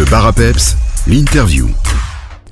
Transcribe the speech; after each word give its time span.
Le 0.00 0.06
bar 0.06 0.24
l'interview. 1.06 1.68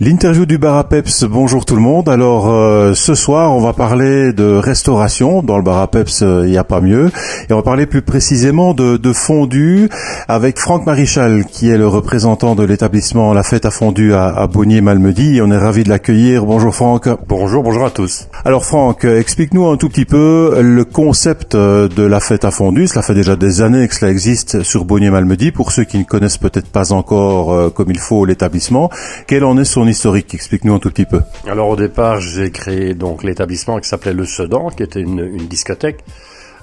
L'interview 0.01 0.47
du 0.47 0.59
bar 0.59 0.77
à 0.77 0.85
Peps, 0.85 1.25
bonjour 1.25 1.65
tout 1.65 1.75
le 1.75 1.81
monde. 1.81 2.09
Alors 2.09 2.49
euh, 2.49 2.95
ce 2.95 3.17
soir 3.17 3.53
on 3.53 3.61
va 3.61 3.73
parler 3.73 4.33
de 4.33 4.45
restauration, 4.45 5.43
dans 5.43 5.57
le 5.57 5.65
bar 5.65 5.79
à 5.79 5.89
Peps 5.89 6.23
euh, 6.23 6.45
il 6.45 6.53
n'y 6.53 6.57
a 6.57 6.63
pas 6.63 6.81
mieux, 6.81 7.11
et 7.51 7.53
on 7.53 7.57
va 7.57 7.63
parler 7.63 7.85
plus 7.85 8.01
précisément 8.01 8.75
de, 8.75 8.97
de 8.97 9.13
fondue 9.13 9.89
avec 10.29 10.61
Franck 10.61 10.87
Marichal 10.87 11.45
qui 11.47 11.69
est 11.69 11.77
le 11.77 11.89
représentant 11.89 12.55
de 12.55 12.63
l'établissement 12.63 13.35
La 13.35 13.43
Fête 13.43 13.67
à 13.67 13.73
Fondue 13.73 14.15
à, 14.15 14.29
à 14.29 14.47
Bonnier-Malmedy. 14.47 15.41
On 15.43 15.51
est 15.51 15.59
ravi 15.59 15.83
de 15.83 15.89
l'accueillir. 15.89 16.47
Bonjour 16.47 16.73
Franck. 16.73 17.09
Bonjour, 17.27 17.65
bonjour 17.65 17.85
à 17.85 17.91
tous. 17.91 18.29
Alors 18.45 18.65
Franck, 18.65 19.05
euh, 19.05 19.19
explique-nous 19.19 19.67
un 19.67 19.77
tout 19.77 19.89
petit 19.89 20.05
peu 20.05 20.61
le 20.63 20.85
concept 20.85 21.57
de 21.57 22.03
La 22.05 22.21
Fête 22.21 22.45
à 22.45 22.53
Fondue. 22.53 22.87
Cela 22.87 23.03
fait 23.03 23.15
déjà 23.15 23.35
des 23.35 23.63
années 23.63 23.89
que 23.89 23.97
cela 23.97 24.13
existe 24.13 24.63
sur 24.63 24.85
Bonnier-Malmedy. 24.85 25.51
Pour 25.51 25.73
ceux 25.73 25.83
qui 25.83 25.99
ne 25.99 26.05
connaissent 26.05 26.39
peut-être 26.39 26.69
pas 26.69 26.93
encore 26.93 27.75
comme 27.75 27.91
il 27.91 27.99
faut 27.99 28.25
l'établissement, 28.25 28.91
quel 29.27 29.43
en 29.43 29.59
est 29.59 29.65
son 29.65 29.88
historique 29.89 30.35
Explique-nous 30.35 30.75
un 30.75 30.79
tout 30.79 30.91
petit 30.91 31.07
peu. 31.07 31.23
Alors 31.47 31.69
au 31.69 31.77
départ, 31.77 32.21
j'ai 32.21 32.51
créé 32.51 32.95
donc 32.95 33.23
l'établissement 33.23 33.79
qui 33.79 33.89
s'appelait 33.89 34.13
le 34.13 34.25
Sedan, 34.25 34.69
qui 34.71 34.83
était 34.83 35.01
une, 35.01 35.37
discothèque. 35.49 36.05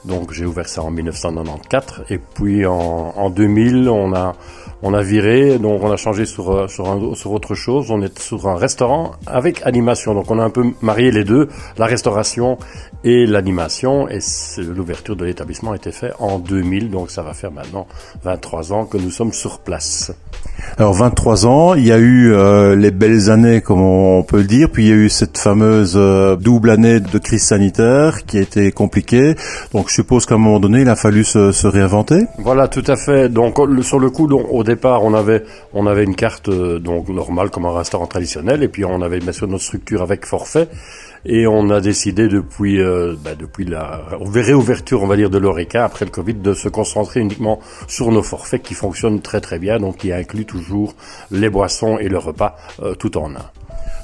Donc 0.05 0.33
j'ai 0.33 0.45
ouvert 0.45 0.67
ça 0.69 0.83
en 0.83 0.91
1994 0.91 2.05
et 2.11 2.19
puis 2.19 2.65
en, 2.67 2.73
en 2.73 3.29
2000 3.31 3.89
on 3.89 4.13
a 4.13 4.35
on 4.83 4.93
a 4.93 5.01
viré 5.01 5.57
donc 5.57 5.81
on 5.81 5.91
a 5.91 5.97
changé 5.97 6.27
sur 6.27 6.69
sur, 6.69 6.87
un, 6.87 7.15
sur 7.15 7.31
autre 7.31 7.55
chose. 7.55 7.89
On 7.89 8.01
est 8.03 8.19
sur 8.19 8.47
un 8.47 8.55
restaurant 8.55 9.13
avec 9.25 9.65
animation 9.65 10.13
donc 10.13 10.29
on 10.29 10.37
a 10.37 10.43
un 10.43 10.51
peu 10.51 10.63
marié 10.81 11.09
les 11.09 11.23
deux, 11.23 11.49
la 11.79 11.87
restauration 11.87 12.59
et 13.03 13.25
l'animation 13.25 14.07
et 14.07 14.19
l'ouverture 14.59 15.15
de 15.15 15.25
l'établissement 15.25 15.71
a 15.71 15.75
été 15.75 15.91
faite 15.91 16.13
en 16.19 16.37
2000 16.37 16.91
donc 16.91 17.09
ça 17.09 17.23
va 17.23 17.33
faire 17.33 17.51
maintenant 17.51 17.87
23 18.23 18.73
ans 18.73 18.85
que 18.85 18.97
nous 18.97 19.11
sommes 19.11 19.33
sur 19.33 19.59
place. 19.59 20.11
Alors 20.77 20.93
23 20.93 21.47
ans, 21.47 21.73
il 21.73 21.85
y 21.85 21.91
a 21.91 21.97
eu 21.97 22.33
euh, 22.33 22.75
les 22.75 22.91
belles 22.91 23.29
années 23.29 23.61
comme 23.61 23.81
on 23.81 24.23
peut 24.23 24.37
le 24.37 24.43
dire, 24.43 24.69
puis 24.71 24.85
il 24.85 24.89
y 24.89 24.91
a 24.91 24.95
eu 24.95 25.09
cette 25.09 25.37
fameuse 25.37 25.93
euh, 25.95 26.35
double 26.35 26.69
année 26.69 26.99
de 26.99 27.17
crise 27.17 27.43
sanitaire 27.43 28.25
qui 28.25 28.37
a 28.37 28.41
été 28.41 28.71
compliquée. 28.71 29.35
Donc 29.73 29.89
je 29.89 29.93
suppose 29.93 30.25
qu'à 30.25 30.35
un 30.35 30.37
moment 30.37 30.59
donné, 30.59 30.81
il 30.81 30.89
a 30.89 30.95
fallu 30.95 31.23
se, 31.23 31.51
se 31.51 31.67
réinventer. 31.67 32.25
Voilà, 32.39 32.67
tout 32.67 32.83
à 32.87 32.95
fait. 32.95 33.29
Donc 33.29 33.57
sur 33.83 33.99
le 33.99 34.09
coup, 34.09 34.27
donc, 34.27 34.47
au 34.49 34.63
départ, 34.63 35.03
on 35.03 35.13
avait 35.13 35.43
on 35.73 35.87
avait 35.87 36.03
une 36.03 36.15
carte 36.15 36.49
euh, 36.49 36.79
donc 36.79 37.09
normale 37.09 37.49
comme 37.49 37.65
un 37.65 37.77
restaurant 37.77 38.07
traditionnel, 38.07 38.63
et 38.63 38.67
puis 38.67 38.83
on 38.85 39.01
avait 39.01 39.19
bien 39.19 39.31
sûr 39.31 39.47
notre 39.47 39.63
structure 39.63 40.01
avec 40.01 40.25
forfait. 40.25 40.67
Et 41.25 41.47
on 41.47 41.69
a 41.71 41.81
décidé 41.81 42.27
depuis 42.27 42.79
euh, 42.79 43.15
bah, 43.23 43.31
depuis 43.37 43.65
la 43.65 44.01
réouverture, 44.33 45.01
on 45.01 45.07
va 45.07 45.15
dire, 45.15 45.31
de 45.31 45.39
l'ORECA 45.39 45.83
après 45.83 46.05
le 46.05 46.11
Covid, 46.11 46.35
de 46.35 46.53
se 46.53 46.69
concentrer 46.69 47.19
uniquement 47.19 47.59
sur 47.87 48.11
nos 48.11 48.21
forfaits 48.21 48.61
qui 48.61 48.75
fonctionnent 48.75 49.21
très 49.21 49.41
très 49.41 49.57
bien, 49.57 49.79
donc 49.79 49.97
qui 49.97 50.13
inclut 50.13 50.45
toujours 50.45 50.93
les 51.31 51.49
boissons 51.49 51.97
et 51.97 52.09
le 52.09 52.19
repas 52.19 52.55
euh, 52.83 52.93
tout 52.93 53.17
en 53.17 53.31
un. 53.31 53.49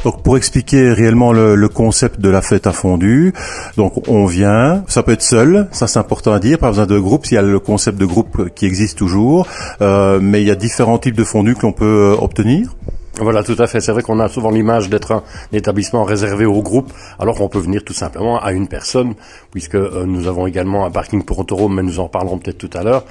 Donc 0.03 0.23
pour 0.23 0.35
expliquer 0.35 0.93
réellement 0.93 1.31
le, 1.31 1.53
le, 1.53 1.69
concept 1.69 2.19
de 2.19 2.29
la 2.29 2.41
fête 2.41 2.65
à 2.65 2.71
fondue, 2.71 3.33
donc 3.77 4.07
on 4.09 4.25
vient, 4.25 4.83
ça 4.87 5.03
peut 5.03 5.11
être 5.11 5.21
seul, 5.21 5.67
ça 5.71 5.85
c'est 5.85 5.99
important 5.99 6.33
à 6.33 6.39
dire, 6.39 6.57
pas 6.57 6.69
besoin 6.69 6.87
de 6.87 6.97
groupe, 6.97 7.27
il 7.27 7.35
y 7.35 7.37
a 7.37 7.43
le 7.43 7.59
concept 7.59 7.99
de 7.99 8.05
groupe 8.05 8.49
qui 8.55 8.65
existe 8.65 8.97
toujours, 8.97 9.47
euh, 9.81 10.19
mais 10.19 10.41
il 10.41 10.47
y 10.47 10.51
a 10.51 10.55
différents 10.55 10.97
types 10.97 11.15
de 11.15 11.23
fondue 11.23 11.53
que 11.53 11.61
l'on 11.61 11.71
peut 11.71 12.15
obtenir. 12.19 12.73
Voilà, 13.21 13.43
tout 13.43 13.55
à 13.59 13.67
fait. 13.67 13.79
C'est 13.81 13.91
vrai 13.91 14.01
qu'on 14.01 14.19
a 14.19 14.27
souvent 14.29 14.49
l'image 14.49 14.89
d'être 14.89 15.11
un 15.11 15.23
établissement 15.53 16.03
réservé 16.03 16.45
au 16.45 16.63
groupe, 16.63 16.91
alors 17.19 17.35
qu'on 17.35 17.49
peut 17.49 17.59
venir 17.59 17.83
tout 17.83 17.93
simplement 17.93 18.41
à 18.41 18.51
une 18.51 18.67
personne, 18.67 19.13
puisque 19.51 19.75
euh, 19.75 20.05
nous 20.07 20.27
avons 20.27 20.47
également 20.47 20.85
un 20.85 20.89
parking 20.89 21.23
pour 21.23 21.37
autorome, 21.37 21.75
mais 21.75 21.83
nous 21.83 21.99
en 21.99 22.07
parlerons 22.07 22.39
peut-être 22.39 22.57
tout 22.57 22.75
à 22.75 22.81
l'heure. 22.81 23.05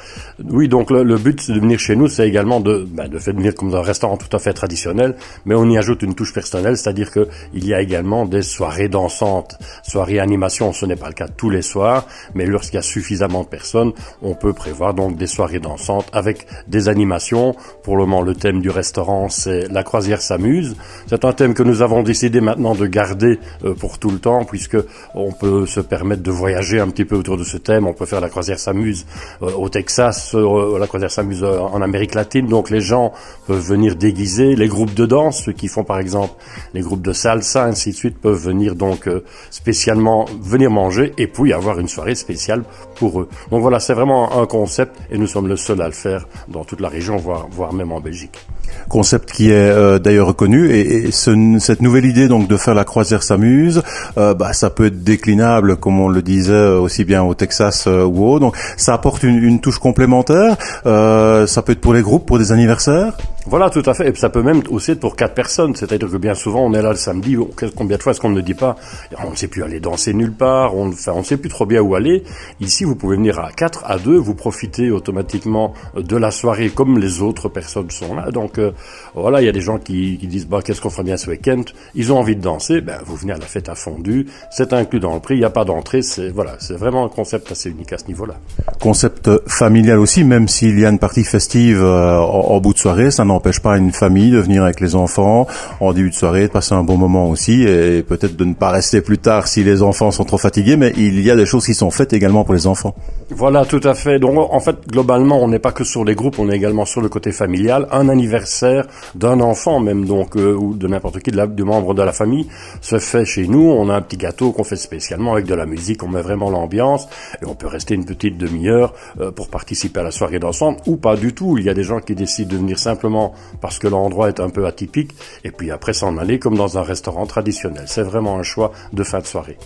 Oui, 0.45 0.67
donc 0.67 0.91
le, 0.91 1.17
but 1.17 1.49
de 1.49 1.61
venir 1.61 1.79
chez 1.79 1.95
nous, 1.95 2.09
c'est 2.09 2.27
également 2.27 2.59
de, 2.59 2.85
bah, 2.91 3.07
de 3.07 3.21
faire 3.21 3.35
venir 3.35 3.55
comme 3.55 3.73
un 3.73 3.83
restaurant 3.83 4.17
tout 4.17 4.35
à 4.37 4.41
fait 4.41 4.53
traditionnel, 4.53 5.15
mais 5.45 5.55
on 5.55 5.71
y 5.71 5.79
ajoute 5.79 6.03
une 6.03 6.17
touche 6.17 6.35
personnelle, 6.35 6.77
c'est-à-dire 6.77 7.13
que 7.13 7.29
il 7.55 7.65
y 7.65 7.73
a 7.73 7.81
également 7.81 8.27
des 8.27 8.43
soirées 8.43 8.89
dansantes, 8.89 9.59
soirées 9.85 10.19
animation. 10.19 10.73
Ce 10.73 10.87
n'est 10.87 10.97
pas 10.97 11.07
le 11.07 11.15
cas 11.15 11.29
tous 11.29 11.51
les 11.51 11.63
soirs, 11.63 12.05
mais 12.35 12.47
lorsqu'il 12.47 12.75
y 12.75 12.79
a 12.79 12.83
suffisamment 12.83 13.45
de 13.45 13.49
personnes, 13.49 13.93
on 14.23 14.35
peut 14.35 14.55
prévoir 14.55 14.93
donc 14.93 15.17
des 15.17 15.29
soirées 15.29 15.61
dansantes 15.61 16.07
avec 16.13 16.49
des 16.67 16.89
animations. 16.89 17.55
Pour 17.85 17.97
le 17.97 18.07
moment, 18.07 18.23
le 18.23 18.35
thème 18.35 18.61
du 18.61 18.71
restaurant, 18.71 19.29
c'est 19.29 19.69
la 19.69 19.85
croisière 20.01 20.23
s'amuse. 20.23 20.77
C'est 21.09 21.27
un 21.27 21.33
thème 21.35 21.53
que 21.53 21.63
nous 21.63 21.83
avons 21.83 22.03
décidé 22.03 22.41
maintenant 22.41 22.75
de 22.75 22.87
garder 22.87 23.39
euh, 23.65 23.75
pour 23.75 23.99
tout 23.99 24.09
le 24.09 24.19
temps, 24.19 24.47
puisque 24.47 24.79
on 25.15 25.31
peut 25.31 25.67
se 25.67 25.81
permettre 25.81 26.23
de 26.23 26.31
voyager 26.31 26.81
un 26.81 26.89
petit 26.89 27.05
peu 27.05 27.17
autour 27.17 27.37
de 27.37 27.45
ce 27.45 27.59
thème. 27.59 27.87
On 27.87 27.93
peut 27.93 28.07
faire 28.07 28.23
la 28.23 28.31
croisière 28.31 28.59
s'amuse 28.59 29.05
euh, 29.43 29.51
au 29.53 29.69
Texas, 29.69 30.35
euh, 30.35 30.79
la 30.79 30.87
croisière 30.87 31.11
s'amuse 31.11 31.45
en 31.45 31.83
Amérique 31.83 32.15
latine. 32.15 32.47
Donc 32.47 32.71
les 32.71 32.81
gens 32.81 33.13
peuvent 33.47 33.61
venir 33.61 33.95
déguiser. 33.95 34.57
Les 34.57 34.69
groupes 34.69 34.95
de 34.95 35.05
danse, 35.05 35.43
ceux 35.45 35.53
qui 35.53 35.69
font 35.69 35.85
par 35.85 35.99
exemple 35.99 36.33
les 36.73 36.81
groupes 36.81 37.03
de 37.03 37.13
salsa, 37.13 37.65
ainsi 37.65 37.91
de 37.91 37.97
suite, 37.97 38.17
peuvent 38.19 38.43
venir 38.43 38.77
donc 38.77 39.07
spécialement 39.51 40.25
venir 40.41 40.71
manger 40.71 41.13
et 41.19 41.27
puis 41.27 41.53
avoir 41.53 41.79
une 41.79 41.89
soirée 41.89 42.15
spéciale 42.15 42.63
pour 42.95 43.21
eux. 43.21 43.29
Donc 43.51 43.61
voilà, 43.61 43.81
c'est 43.81 43.93
vraiment 43.93 44.41
un 44.41 44.47
concept 44.47 44.97
et 45.11 45.19
nous 45.19 45.27
sommes 45.27 45.49
le 45.49 45.57
seul 45.57 45.83
à 45.83 45.87
le 45.87 45.93
faire 45.93 46.27
dans 46.49 46.65
toute 46.65 46.81
la 46.81 46.89
région, 46.89 47.19
voire 47.19 47.75
même 47.75 47.93
en 47.93 48.01
Belgique 48.01 48.39
concept 48.89 49.33
qui 49.33 49.51
est 49.51 49.55
euh, 49.55 49.99
d'ailleurs 49.99 50.29
reconnu. 50.29 50.71
Et, 50.71 51.09
et 51.09 51.13
ce, 51.13 51.31
cette 51.61 51.83
nouvelle 51.83 52.07
idée 52.07 52.29
donc 52.29 52.49
de 52.49 52.57
faire 52.57 52.75
la 52.75 52.85
croisière 52.85 53.23
s'amuse 53.23 53.83
euh, 54.19 54.35
bah, 54.35 54.53
ça 54.53 54.71
peut 54.71 54.87
être 54.87 55.03
déclinable 55.03 55.77
comme 55.77 56.01
on 56.01 56.09
le 56.09 56.23
disait 56.23 56.69
aussi 56.69 57.05
bien 57.05 57.23
au 57.23 57.35
Texas 57.35 57.85
euh, 57.87 58.05
ou 58.05 58.25
au 58.25 58.39
donc 58.39 58.57
ça 58.77 58.95
apporte 58.95 59.23
une, 59.23 59.43
une 59.43 59.61
touche 59.61 59.79
complémentaire. 59.79 60.57
Ça 60.85 61.63
peut 61.63 61.73
être 61.73 61.81
pour 61.81 61.95
les 61.95 62.03
groupes 62.03 62.27
pour 62.27 62.39
des 62.39 62.53
anniversaires 62.53 63.13
voilà, 63.47 63.71
tout 63.71 63.83
à 63.87 63.95
fait. 63.95 64.09
Et 64.09 64.15
ça 64.15 64.29
peut 64.29 64.43
même 64.43 64.63
aussi 64.71 64.93
être 64.93 65.01
pour 65.01 65.17
quatre 65.17 65.35
personnes. 65.35 65.75
C'est-à-dire 65.75 66.11
que 66.11 66.17
bien 66.17 66.35
souvent, 66.35 66.65
on 66.65 66.75
est 66.75 66.83
là 66.83 66.91
le 66.91 66.97
samedi. 66.97 67.37
Combien 67.75 67.97
de 67.97 68.03
fois 68.03 68.13
est-ce 68.13 68.21
qu'on 68.21 68.31
ne 68.31 68.41
dit 68.41 68.55
pas 68.55 68.77
On 69.25 69.31
ne 69.31 69.37
sait 69.37 69.49
plus 69.49 69.63
aller 69.63 69.81
danser 69.81 70.13
nulle 70.13 70.33
part. 70.33 70.77
On 70.77 70.89
enfin, 70.89 71.13
on 71.15 71.21
ne 71.21 71.25
sait 71.25 71.37
plus 71.37 71.49
trop 71.49 71.67
bien 71.67 71.81
où 71.81 71.95
aller. 71.95 72.23
Ici, 72.61 72.85
vous 72.85 72.97
pouvez 72.97 73.17
venir 73.17 73.39
à 73.39 73.51
quatre, 73.53 73.85
à 73.87 73.99
deux. 73.99 74.17
Vous 74.17 74.35
profitez 74.35 74.91
automatiquement 74.91 75.75
de 75.97 76.17
la 76.17 76.31
soirée 76.31 76.69
comme 76.69 76.99
les 76.99 77.23
autres 77.23 77.49
personnes 77.49 77.91
sont 77.91 78.15
là. 78.15 78.31
Donc 78.31 78.59
euh, 78.59 78.73
voilà, 79.15 79.41
il 79.41 79.47
y 79.47 79.49
a 79.49 79.53
des 79.53 79.61
gens 79.61 79.79
qui, 79.79 80.19
disent 80.19 80.47
bah 80.47 80.61
qu'est-ce 80.63 80.81
qu'on 80.81 80.91
fera 80.91 81.03
bien 81.03 81.17
ce 81.17 81.31
week-end? 81.31 81.63
Ils 81.95 82.13
ont 82.13 82.19
envie 82.19 82.37
de 82.37 82.43
danser. 82.43 82.81
Ben 82.81 82.99
vous 83.05 83.17
venez 83.17 83.33
à 83.33 83.39
la 83.39 83.47
fête 83.47 83.69
à 83.69 83.75
fondu. 83.75 84.27
C'est 84.51 84.73
inclus 84.73 85.01
dans 85.01 85.15
le 85.15 85.21
prix. 85.21 85.37
Il 85.37 85.41
n'y 85.41 85.45
a 85.45 85.51
pas 85.51 85.65
d'entrée. 85.65 86.03
C'est 86.03 86.29
voilà, 86.29 86.57
c'est 86.59 86.77
vraiment 86.77 87.07
un 87.07 87.09
concept 87.09 87.51
assez 87.51 87.71
unique 87.71 87.93
à 87.93 87.99
ce 87.99 88.07
niveau-là. 88.07 88.35
Concept 88.81 89.31
familial 89.49 89.99
aussi, 89.99 90.25
même 90.25 90.47
s'il 90.47 90.79
y 90.79 90.85
a 90.85 90.91
une 90.91 90.99
partie 90.99 91.25
festive 91.25 91.83
euh, 91.83 92.19
en, 92.19 92.61
bout 92.61 92.75
de 92.75 92.79
soirée, 92.79 93.11
n'empêche 93.33 93.61
pas 93.61 93.77
une 93.77 93.93
famille 93.93 94.31
de 94.31 94.39
venir 94.39 94.65
avec 94.65 94.81
les 94.81 94.95
enfants 94.95 95.47
en 95.81 95.93
début 95.93 96.11
de 96.11 96.15
soirée, 96.15 96.43
de 96.43 96.53
passer 96.53 96.75
un 96.75 96.83
bon 96.83 96.97
moment 96.97 97.29
aussi 97.29 97.63
et 97.63 98.03
peut-être 98.03 98.37
de 98.37 98.45
ne 98.45 98.55
pas 98.55 98.71
rester 98.71 99.01
plus 99.01 99.19
tard 99.19 99.47
si 99.47 99.65
les 99.65 99.83
enfants 99.83 100.11
sont 100.11 100.25
trop 100.25 100.39
fatigués, 100.39 100.77
mais 100.77 100.93
il 100.97 101.21
y 101.21 101.31
a 101.31 101.37
des 101.37 101.47
choses 101.47 101.67
qui 101.67 101.75
sont 101.75 101.91
faites 101.91 102.13
également 102.13 102.45
pour 102.45 102.55
les 102.55 102.67
enfants. 102.67 102.95
Voilà, 103.31 103.65
tout 103.65 103.81
à 103.85 103.95
fait. 103.95 104.19
Donc 104.19 104.37
en 104.37 104.61
fait, 104.61 104.77
globalement, 104.89 105.43
on 105.43 105.49
n'est 105.49 105.59
pas 105.59 105.73
que 105.73 105.85
sur 105.85 106.05
les 106.05 106.15
groupes, 106.15 106.39
on 106.39 106.51
est 106.51 106.57
également 106.57 106.85
sur 106.85 107.01
le 107.01 107.09
côté 107.09 107.33
familial. 107.33 107.87
Un 107.93 108.09
anniversaire 108.09 108.87
d'un 109.15 109.41
enfant 109.41 109.81
même, 109.81 110.05
donc, 110.05 110.37
euh, 110.37 110.55
ou 110.55 110.75
de 110.75 110.87
n'importe 110.89 111.21
qui, 111.21 111.31
de, 111.31 111.37
la, 111.37 111.47
membre 111.47 111.95
de 111.95 112.03
la 112.03 112.13
famille, 112.13 112.49
se 112.81 112.99
fait 112.99 113.25
chez 113.25 113.47
nous. 113.47 113.63
On 113.63 113.89
a 113.89 113.95
un 113.95 114.03
petit 114.03 114.17
gâteau 114.17 114.53
qu'on 114.53 114.65
fait 114.65 114.77
spécialement 114.77 115.33
avec 115.35 115.47
de 115.47 115.55
la 115.55 115.67
musique, 115.67 116.03
on 116.03 116.09
met 116.09 116.23
vraiment 116.23 116.51
l'ambiance 116.51 117.09
et 117.41 117.47
on 117.47 117.55
peut 117.55 117.67
rester 117.67 117.95
une 117.95 118.05
petite 118.05 118.39
demi-heure 118.39 118.95
euh, 119.21 119.31
pour 119.31 119.49
participer 119.49 120.01
à 120.01 120.03
la 120.03 120.11
soirée 120.11 120.39
d'ensemble 120.39 120.79
ou 120.87 120.97
pas 120.97 121.17
du 121.17 121.33
tout. 121.33 121.59
Il 121.59 121.65
y 121.65 121.69
a 121.69 121.75
des 121.75 121.85
gens 121.85 122.01
qui 122.01 122.15
décident 122.15 122.51
de 122.51 122.57
venir 122.57 122.79
simplement 122.79 123.20
parce 123.61 123.79
que 123.79 123.89
l'endroit 123.89 124.29
est 124.29 124.41
un 124.41 124.51
peu 124.51 124.67
atypique, 124.67 125.13
et 125.45 125.51
puis 125.51 125.71
après 125.71 125.93
s'en 125.93 126.17
aller 126.19 126.39
comme 126.39 126.57
dans 126.57 126.79
un 126.79 126.83
restaurant 126.83 127.27
traditionnel. 127.27 127.85
C'est 127.87 128.03
vraiment 128.03 128.39
un 128.39 128.43
choix 128.43 128.73
de 128.93 129.03
fin 129.03 129.21
de 129.21 129.27
soirée. 129.27 129.59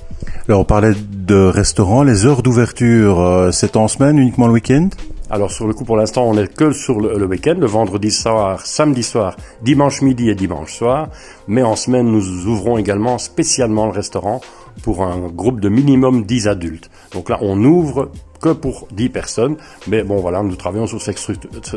Alors 0.48 0.60
on 0.60 0.64
parlait 0.64 0.94
de 1.10 1.36
restaurant, 1.36 2.02
les 2.02 2.26
heures 2.26 2.42
d'ouverture, 2.42 3.20
euh, 3.20 3.50
c'est 3.50 3.76
en 3.76 3.88
semaine, 3.88 4.18
uniquement 4.18 4.46
le 4.46 4.54
week-end? 4.54 4.88
Alors 5.30 5.50
sur 5.50 5.66
le 5.66 5.72
coup 5.72 5.84
pour 5.84 5.96
l'instant 5.96 6.24
on 6.24 6.34
n'est 6.34 6.46
que 6.46 6.72
sur 6.72 7.00
le, 7.00 7.18
le 7.18 7.26
week-end, 7.26 7.56
le 7.58 7.66
vendredi 7.66 8.10
soir, 8.10 8.60
samedi 8.66 9.02
soir, 9.02 9.36
dimanche 9.62 10.02
midi 10.02 10.28
et 10.28 10.34
dimanche 10.34 10.74
soir, 10.74 11.08
mais 11.48 11.62
en 11.62 11.76
semaine 11.76 12.06
nous 12.06 12.46
ouvrons 12.46 12.76
également 12.76 13.16
spécialement 13.18 13.86
le 13.86 13.92
restaurant 13.92 14.40
pour 14.82 15.02
un 15.02 15.28
groupe 15.28 15.60
de 15.60 15.68
minimum 15.68 16.24
10 16.24 16.48
adultes. 16.48 16.90
Donc 17.12 17.30
là 17.30 17.38
on 17.40 17.62
ouvre 17.64 18.10
que 18.44 18.50
pour 18.50 18.88
10 18.92 19.08
personnes. 19.08 19.56
Mais 19.88 20.02
bon, 20.02 20.16
voilà, 20.16 20.42
nous 20.42 20.54
travaillons 20.54 20.86
sur 20.86 21.00
cette 21.00 21.18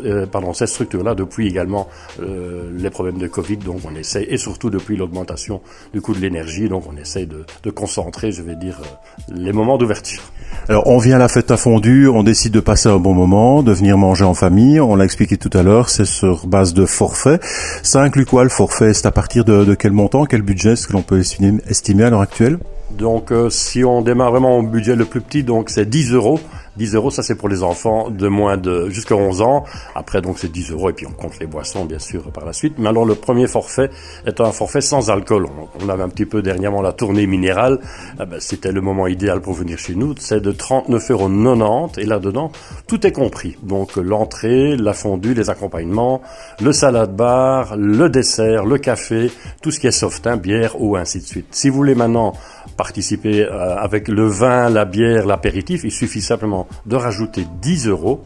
euh, 0.04 0.66
structure-là 0.66 1.16
depuis 1.16 1.48
également 1.48 1.88
euh, 2.22 2.70
les 2.78 2.90
problèmes 2.90 3.20
de 3.20 3.28
Covid. 3.28 3.56
Donc, 3.56 3.80
on 3.90 3.96
essaie, 3.96 4.28
et 4.30 4.38
surtout 4.38 4.70
depuis 4.70 4.98
l'augmentation 4.98 5.62
du 5.94 6.02
coût 6.02 6.14
de 6.14 6.20
l'énergie. 6.20 6.68
Donc, 6.68 6.84
on 6.92 6.98
essaie 6.98 7.26
de, 7.26 7.72
concentrer, 7.72 8.34
je 8.34 8.42
vais 8.42 8.56
dire, 8.56 8.82
euh, 8.82 9.34
les 9.34 9.54
moments 9.54 9.78
d'ouverture. 9.78 10.22
Alors, 10.68 10.88
on 10.88 10.98
vient 10.98 11.16
à 11.16 11.20
la 11.20 11.30
fête 11.30 11.52
à 11.52 11.58
fondue, 11.58 12.10
on 12.10 12.24
décide 12.24 12.52
de 12.52 12.60
passer 12.60 12.90
un 12.90 12.98
bon 12.98 13.14
moment, 13.14 13.64
de 13.64 13.72
venir 13.72 13.98
manger 13.98 14.26
en 14.26 14.34
famille. 14.34 14.82
On 14.82 14.98
l'a 14.98 15.06
expliqué 15.06 15.38
tout 15.38 15.56
à 15.58 15.64
l'heure, 15.64 15.88
c'est 15.88 16.06
sur 16.06 16.48
base 16.48 16.74
de 16.74 16.86
forfait. 16.86 17.40
Ça 17.82 18.02
inclut 18.02 18.26
quoi 18.26 18.44
le 18.44 18.50
forfait? 18.50 18.94
C'est 18.94 19.06
à 19.06 19.12
partir 19.12 19.46
de, 19.46 19.74
quel 19.74 19.94
montant, 19.94 20.26
quel 20.26 20.42
budget 20.42 20.74
est-ce 20.74 20.88
que 20.88 20.94
l'on 20.94 21.02
peut 21.02 21.20
estimer 21.20 22.04
à 22.04 22.10
l'heure 22.10 22.20
actuelle? 22.20 22.60
Donc, 22.92 23.32
euh, 23.32 23.50
si 23.50 23.84
on 23.84 24.02
démarre 24.02 24.32
vraiment 24.32 24.58
au 24.58 24.64
budget 24.64 24.96
le 24.96 25.06
plus 25.06 25.22
petit, 25.22 25.44
donc 25.44 25.70
c'est 25.70 25.90
10 25.90 26.14
euros 26.14 26.40
10 26.78 26.96
euros, 26.96 27.10
ça 27.12 27.24
c'est 27.24 27.36
pour 27.36 27.50
les 27.50 27.64
enfants 27.64 28.10
de 28.10 28.28
moins 28.28 28.58
de 28.58 28.90
jusqu'à 28.90 29.16
11 29.16 29.42
ans. 29.42 29.64
Après 29.96 30.22
donc 30.22 30.40
c'est 30.40 30.52
10 30.52 30.72
euros 30.72 30.90
et 30.90 30.94
puis 30.94 31.06
on 31.06 31.12
compte 31.12 31.40
les 31.40 31.48
boissons 31.48 31.86
bien 31.86 32.00
sûr 32.00 32.24
par 32.32 32.46
la 32.46 32.54
suite. 32.54 32.76
Mais 32.78 32.90
alors 32.90 33.06
le 33.06 33.16
premier 33.16 33.48
forfait 33.48 33.90
est 34.26 34.40
un 34.42 34.52
forfait 34.52 34.82
sans 34.82 35.10
alcool. 35.10 35.48
On, 35.82 35.90
avait 35.90 36.04
un 36.04 36.10
petit 36.10 36.26
peu 36.26 36.42
dernièrement 36.42 36.82
la 36.82 36.94
tournée 36.94 37.28
minérale. 37.28 37.80
Ah 38.20 38.26
ben, 38.26 38.40
c'était 38.40 38.72
le 38.72 38.82
moment 38.82 39.08
idéal 39.08 39.42
pour 39.42 39.54
venir 39.54 39.78
chez 39.78 39.96
nous. 39.96 40.14
C'est 40.20 40.42
de 40.42 40.52
39,90 40.52 41.12
euros 41.12 41.92
et 41.98 42.06
là-dedans 42.06 42.52
tout 42.88 43.06
est 43.06 43.12
compris. 43.12 43.58
Donc 43.64 43.96
l'entrée, 43.96 44.76
la 44.76 44.94
fondue, 44.94 45.34
les 45.34 45.50
accompagnements, 45.50 46.22
le 46.62 46.72
salade 46.72 47.16
bar, 47.16 47.76
le 47.78 48.10
dessert, 48.10 48.66
le 48.66 48.78
café, 48.78 49.32
tout 49.62 49.72
ce 49.72 49.80
qui 49.80 49.88
est 49.88 49.92
soft, 49.92 50.28
hein, 50.28 50.38
bière 50.38 50.80
ou 50.82 50.96
ainsi 50.96 51.20
de 51.20 51.26
suite. 51.26 51.48
Si 51.52 51.70
vous 51.70 51.76
voulez 51.76 51.96
maintenant 51.96 52.34
participer 52.76 53.44
euh, 53.44 53.76
avec 53.78 54.08
le 54.08 54.28
vin, 54.28 54.70
la 54.70 54.86
bière, 54.86 55.26
l'apéritif, 55.26 55.84
il 55.84 55.92
suffit 55.92 56.22
simplement 56.22 56.67
de 56.86 56.96
rajouter 56.96 57.46
10 57.62 57.88
euros. 57.88 58.24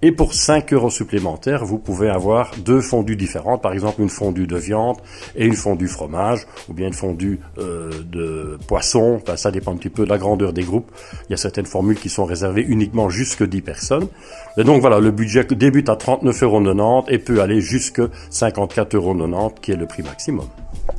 Et 0.00 0.12
pour 0.12 0.32
5 0.32 0.72
euros 0.74 0.90
supplémentaires, 0.90 1.64
vous 1.64 1.78
pouvez 1.78 2.08
avoir 2.08 2.52
deux 2.64 2.80
fondues 2.80 3.16
différentes, 3.16 3.62
par 3.62 3.72
exemple 3.72 4.00
une 4.00 4.08
fondue 4.08 4.46
de 4.46 4.56
viande 4.56 4.96
et 5.34 5.44
une 5.44 5.56
fondue 5.56 5.88
fromage, 5.88 6.46
ou 6.68 6.72
bien 6.72 6.86
une 6.86 6.92
fondue 6.92 7.40
euh, 7.58 7.90
de 8.04 8.58
poisson. 8.68 9.20
ça 9.34 9.50
dépend 9.50 9.72
un 9.72 9.76
petit 9.76 9.88
peu 9.88 10.04
de 10.04 10.08
la 10.08 10.18
grandeur 10.18 10.52
des 10.52 10.62
groupes. 10.62 10.88
Il 11.28 11.32
y 11.32 11.34
a 11.34 11.36
certaines 11.36 11.66
formules 11.66 11.98
qui 11.98 12.10
sont 12.10 12.26
réservées 12.26 12.62
uniquement 12.62 13.08
jusque 13.08 13.42
10 13.42 13.60
personnes. 13.60 14.06
Et 14.56 14.62
donc 14.62 14.80
voilà, 14.80 15.00
le 15.00 15.10
budget 15.10 15.44
débute 15.44 15.88
à 15.88 15.94
39,90 15.94 16.44
euros 16.44 17.04
et 17.08 17.18
peut 17.18 17.40
aller 17.40 17.60
jusque 17.60 18.00
54,90 18.30 18.96
euros, 18.96 19.52
qui 19.60 19.72
est 19.72 19.76
le 19.76 19.86
prix 19.86 20.04
maximum. 20.04 20.46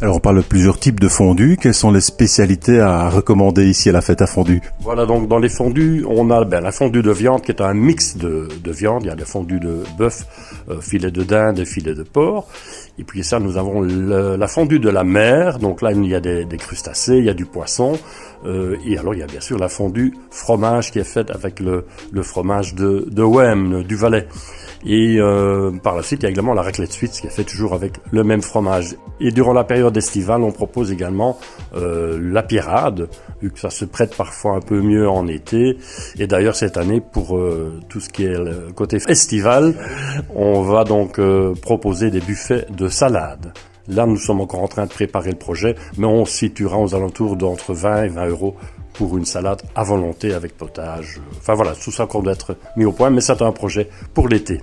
Alors 0.01 0.15
on 0.15 0.19
parle 0.21 0.37
de 0.37 0.41
plusieurs 0.43 0.79
types 0.79 1.01
de 1.01 1.09
fondus. 1.09 1.57
Quelles 1.61 1.73
sont 1.73 1.91
les 1.91 1.99
spécialités 1.99 2.79
à 2.79 3.09
recommander 3.09 3.69
ici 3.69 3.89
à 3.89 3.91
la 3.91 3.99
fête 3.99 4.21
à 4.21 4.27
fondue 4.27 4.61
Voilà, 4.79 5.05
donc 5.05 5.27
dans 5.27 5.39
les 5.39 5.49
fondus, 5.49 6.05
on 6.07 6.29
a 6.29 6.45
ben, 6.45 6.61
la 6.61 6.71
fondue 6.71 7.01
de 7.01 7.11
viande 7.11 7.41
qui 7.41 7.51
est 7.51 7.59
un 7.59 7.73
mix 7.73 8.15
de, 8.15 8.47
de 8.63 8.71
viande. 8.71 9.03
Il 9.03 9.07
y 9.07 9.09
a 9.09 9.15
la 9.15 9.25
fondue 9.25 9.59
de 9.59 9.83
bœuf, 9.97 10.25
euh, 10.69 10.79
filet 10.79 11.11
de 11.11 11.23
dinde 11.23 11.59
et 11.59 11.65
filet 11.65 11.95
de 11.95 12.03
porc. 12.03 12.47
Et 12.97 13.03
puis 13.03 13.25
ça, 13.25 13.39
nous 13.39 13.57
avons 13.57 13.81
la 13.81 14.47
fondue 14.47 14.79
de 14.79 14.89
la 14.89 15.03
mer. 15.03 15.59
Donc 15.59 15.81
là, 15.81 15.91
il 15.91 16.05
y 16.07 16.15
a 16.15 16.21
des, 16.21 16.45
des 16.45 16.57
crustacés, 16.57 17.17
il 17.17 17.25
y 17.25 17.29
a 17.29 17.33
du 17.33 17.45
poisson. 17.45 17.99
Euh, 18.45 18.77
et 18.85 18.97
alors, 18.97 19.13
il 19.13 19.19
y 19.19 19.23
a 19.23 19.27
bien 19.27 19.41
sûr 19.41 19.57
la 19.57 19.67
fondue 19.67 20.13
fromage 20.31 20.91
qui 20.91 20.99
est 20.99 21.03
faite 21.03 21.29
avec 21.29 21.59
le, 21.59 21.85
le 22.13 22.23
fromage 22.23 22.73
de, 22.73 23.05
de 23.11 23.23
Wem, 23.23 23.83
du 23.83 23.97
Valais. 23.97 24.27
Et 24.85 25.17
euh, 25.19 25.71
par 25.71 25.95
la 25.95 26.03
suite, 26.03 26.21
il 26.21 26.23
y 26.23 26.27
a 26.27 26.29
également 26.29 26.53
la 26.53 26.61
raclette 26.61 26.91
suisse 26.91 27.19
qui 27.19 27.27
est 27.27 27.31
faite 27.31 27.47
toujours 27.47 27.73
avec 27.73 27.93
le 28.11 28.23
même 28.23 28.41
fromage. 28.41 28.95
Et 29.19 29.31
durant 29.31 29.53
la 29.53 29.65
période 29.65 29.95
estivale, 29.97 30.41
on 30.43 30.51
propose 30.51 30.91
également 30.91 31.37
euh, 31.75 32.17
la 32.21 32.43
pirade, 32.43 33.09
vu 33.41 33.51
que 33.51 33.59
ça 33.59 33.69
se 33.69 33.85
prête 33.85 34.15
parfois 34.15 34.55
un 34.55 34.61
peu 34.61 34.81
mieux 34.81 35.09
en 35.09 35.27
été. 35.27 35.77
Et 36.17 36.27
d'ailleurs, 36.27 36.55
cette 36.55 36.77
année, 36.77 37.01
pour 37.01 37.37
euh, 37.37 37.79
tout 37.89 37.99
ce 37.99 38.09
qui 38.09 38.23
est 38.23 38.37
le 38.37 38.71
côté 38.73 38.97
estival, 39.07 39.75
on 40.33 40.61
va 40.61 40.85
donc 40.85 41.19
euh, 41.19 41.53
proposer 41.61 42.09
des 42.09 42.21
buffets 42.21 42.65
de 42.69 42.87
salade. 42.87 43.53
Là, 43.89 44.05
nous 44.05 44.17
sommes 44.17 44.39
encore 44.39 44.61
en 44.61 44.67
train 44.67 44.85
de 44.85 44.91
préparer 44.91 45.31
le 45.31 45.37
projet, 45.37 45.75
mais 45.97 46.05
on 46.05 46.23
situera 46.23 46.77
aux 46.77 46.93
alentours 46.95 47.35
d'entre 47.35 47.73
20 47.73 48.03
et 48.03 48.07
20 48.07 48.27
euros 48.27 48.55
pour 48.99 49.17
une 49.17 49.23
salade 49.23 49.61
à 49.75 49.85
volonté 49.85 50.33
avec 50.33 50.57
potage. 50.57 51.21
Enfin 51.37 51.53
voilà, 51.53 51.71
tout 51.71 51.89
ça 51.89 52.03
encore 52.03 52.21
doit 52.21 52.33
être 52.33 52.57
mis 52.75 52.83
au 52.83 52.91
point, 52.91 53.09
mais 53.09 53.21
c'est 53.21 53.41
un 53.41 53.53
projet 53.53 53.87
pour 54.13 54.27
l'été. 54.27 54.61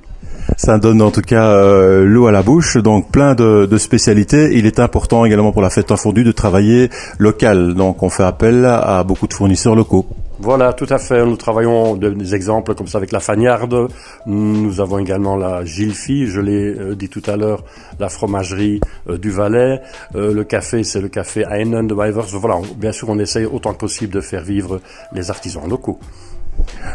Ça 0.58 0.76
donne 0.76 1.00
en 1.00 1.10
tout 1.10 1.22
cas 1.22 1.52
euh, 1.52 2.04
l'eau 2.04 2.26
à 2.26 2.32
la 2.32 2.42
bouche, 2.42 2.76
donc 2.76 3.10
plein 3.10 3.34
de, 3.34 3.78
spécialités. 3.78 4.50
Il 4.52 4.66
est 4.66 4.78
important 4.78 5.24
également 5.24 5.52
pour 5.52 5.62
la 5.62 5.70
fête 5.70 5.90
en 5.90 5.96
fondue 5.96 6.22
de 6.22 6.32
travailler 6.32 6.90
local, 7.18 7.72
donc 7.72 8.02
on 8.02 8.10
fait 8.10 8.24
appel 8.24 8.66
à 8.66 9.02
beaucoup 9.04 9.26
de 9.26 9.32
fournisseurs 9.32 9.74
locaux. 9.74 10.06
Voilà, 10.38 10.74
tout 10.74 10.86
à 10.90 10.98
fait. 10.98 11.24
Nous 11.24 11.36
travaillons 11.36 11.96
des 11.96 12.34
exemples 12.34 12.74
comme 12.74 12.86
ça 12.86 12.98
avec 12.98 13.10
la 13.10 13.20
Fagnarde. 13.20 13.88
Nous 14.26 14.80
avons 14.80 14.98
également 14.98 15.34
la 15.34 15.64
Gilfi, 15.64 16.26
je 16.26 16.40
l'ai 16.40 16.74
euh, 16.78 16.94
dit 16.94 17.08
tout 17.08 17.22
à 17.26 17.36
l'heure, 17.36 17.64
la 17.98 18.10
fromagerie 18.10 18.80
euh, 19.08 19.16
du 19.16 19.30
Valais. 19.30 19.80
Euh, 20.14 20.34
le 20.34 20.44
café, 20.44 20.84
c'est 20.84 21.00
le 21.00 21.08
café 21.08 21.46
Einen 21.46 21.86
de 21.86 21.94
Weivers. 21.94 22.26
Voilà, 22.34 22.60
bien 22.76 22.92
sûr, 22.92 23.08
on 23.08 23.18
essaye 23.18 23.46
autant 23.46 23.72
que 23.72 23.78
possible 23.78 24.12
de 24.12 24.20
faire 24.20 24.42
vivre 24.42 24.80
les 25.12 25.30
artisans 25.30 25.66
locaux. 25.68 25.98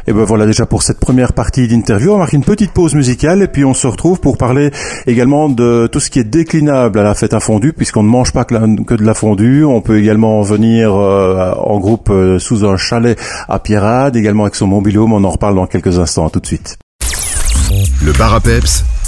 Et 0.07 0.13
ben 0.13 0.23
voilà 0.23 0.45
déjà 0.45 0.65
pour 0.65 0.83
cette 0.83 0.99
première 0.99 1.33
partie 1.33 1.67
d'interview. 1.67 2.13
On 2.13 2.17
marque 2.17 2.33
une 2.33 2.43
petite 2.43 2.71
pause 2.71 2.95
musicale 2.95 3.41
et 3.41 3.47
puis 3.47 3.65
on 3.65 3.73
se 3.73 3.87
retrouve 3.87 4.19
pour 4.19 4.37
parler 4.37 4.71
également 5.07 5.49
de 5.49 5.87
tout 5.91 5.99
ce 5.99 6.09
qui 6.09 6.19
est 6.19 6.23
déclinable 6.23 6.99
à 6.99 7.03
la 7.03 7.13
fête 7.13 7.33
à 7.33 7.39
fondue 7.39 7.73
puisqu'on 7.73 8.03
ne 8.03 8.09
mange 8.09 8.31
pas 8.31 8.43
que, 8.43 8.93
de 8.93 9.03
la 9.03 9.13
fondue. 9.13 9.63
On 9.63 9.81
peut 9.81 9.99
également 9.99 10.41
venir 10.41 10.93
euh, 10.93 11.51
en 11.53 11.79
groupe 11.79 12.09
euh, 12.09 12.39
sous 12.39 12.65
un 12.65 12.77
chalet 12.77 13.19
à 13.47 13.59
Pierrade, 13.59 14.15
également 14.15 14.43
avec 14.43 14.55
son 14.55 14.67
mobilhome. 14.67 15.13
On 15.13 15.23
en 15.23 15.29
reparle 15.29 15.55
dans 15.55 15.67
quelques 15.67 15.99
instants. 15.99 16.29
tout 16.29 16.39
de 16.39 16.47
suite. 16.47 16.77
Le 18.03 18.11
bar 18.13 18.33
à 18.33 18.39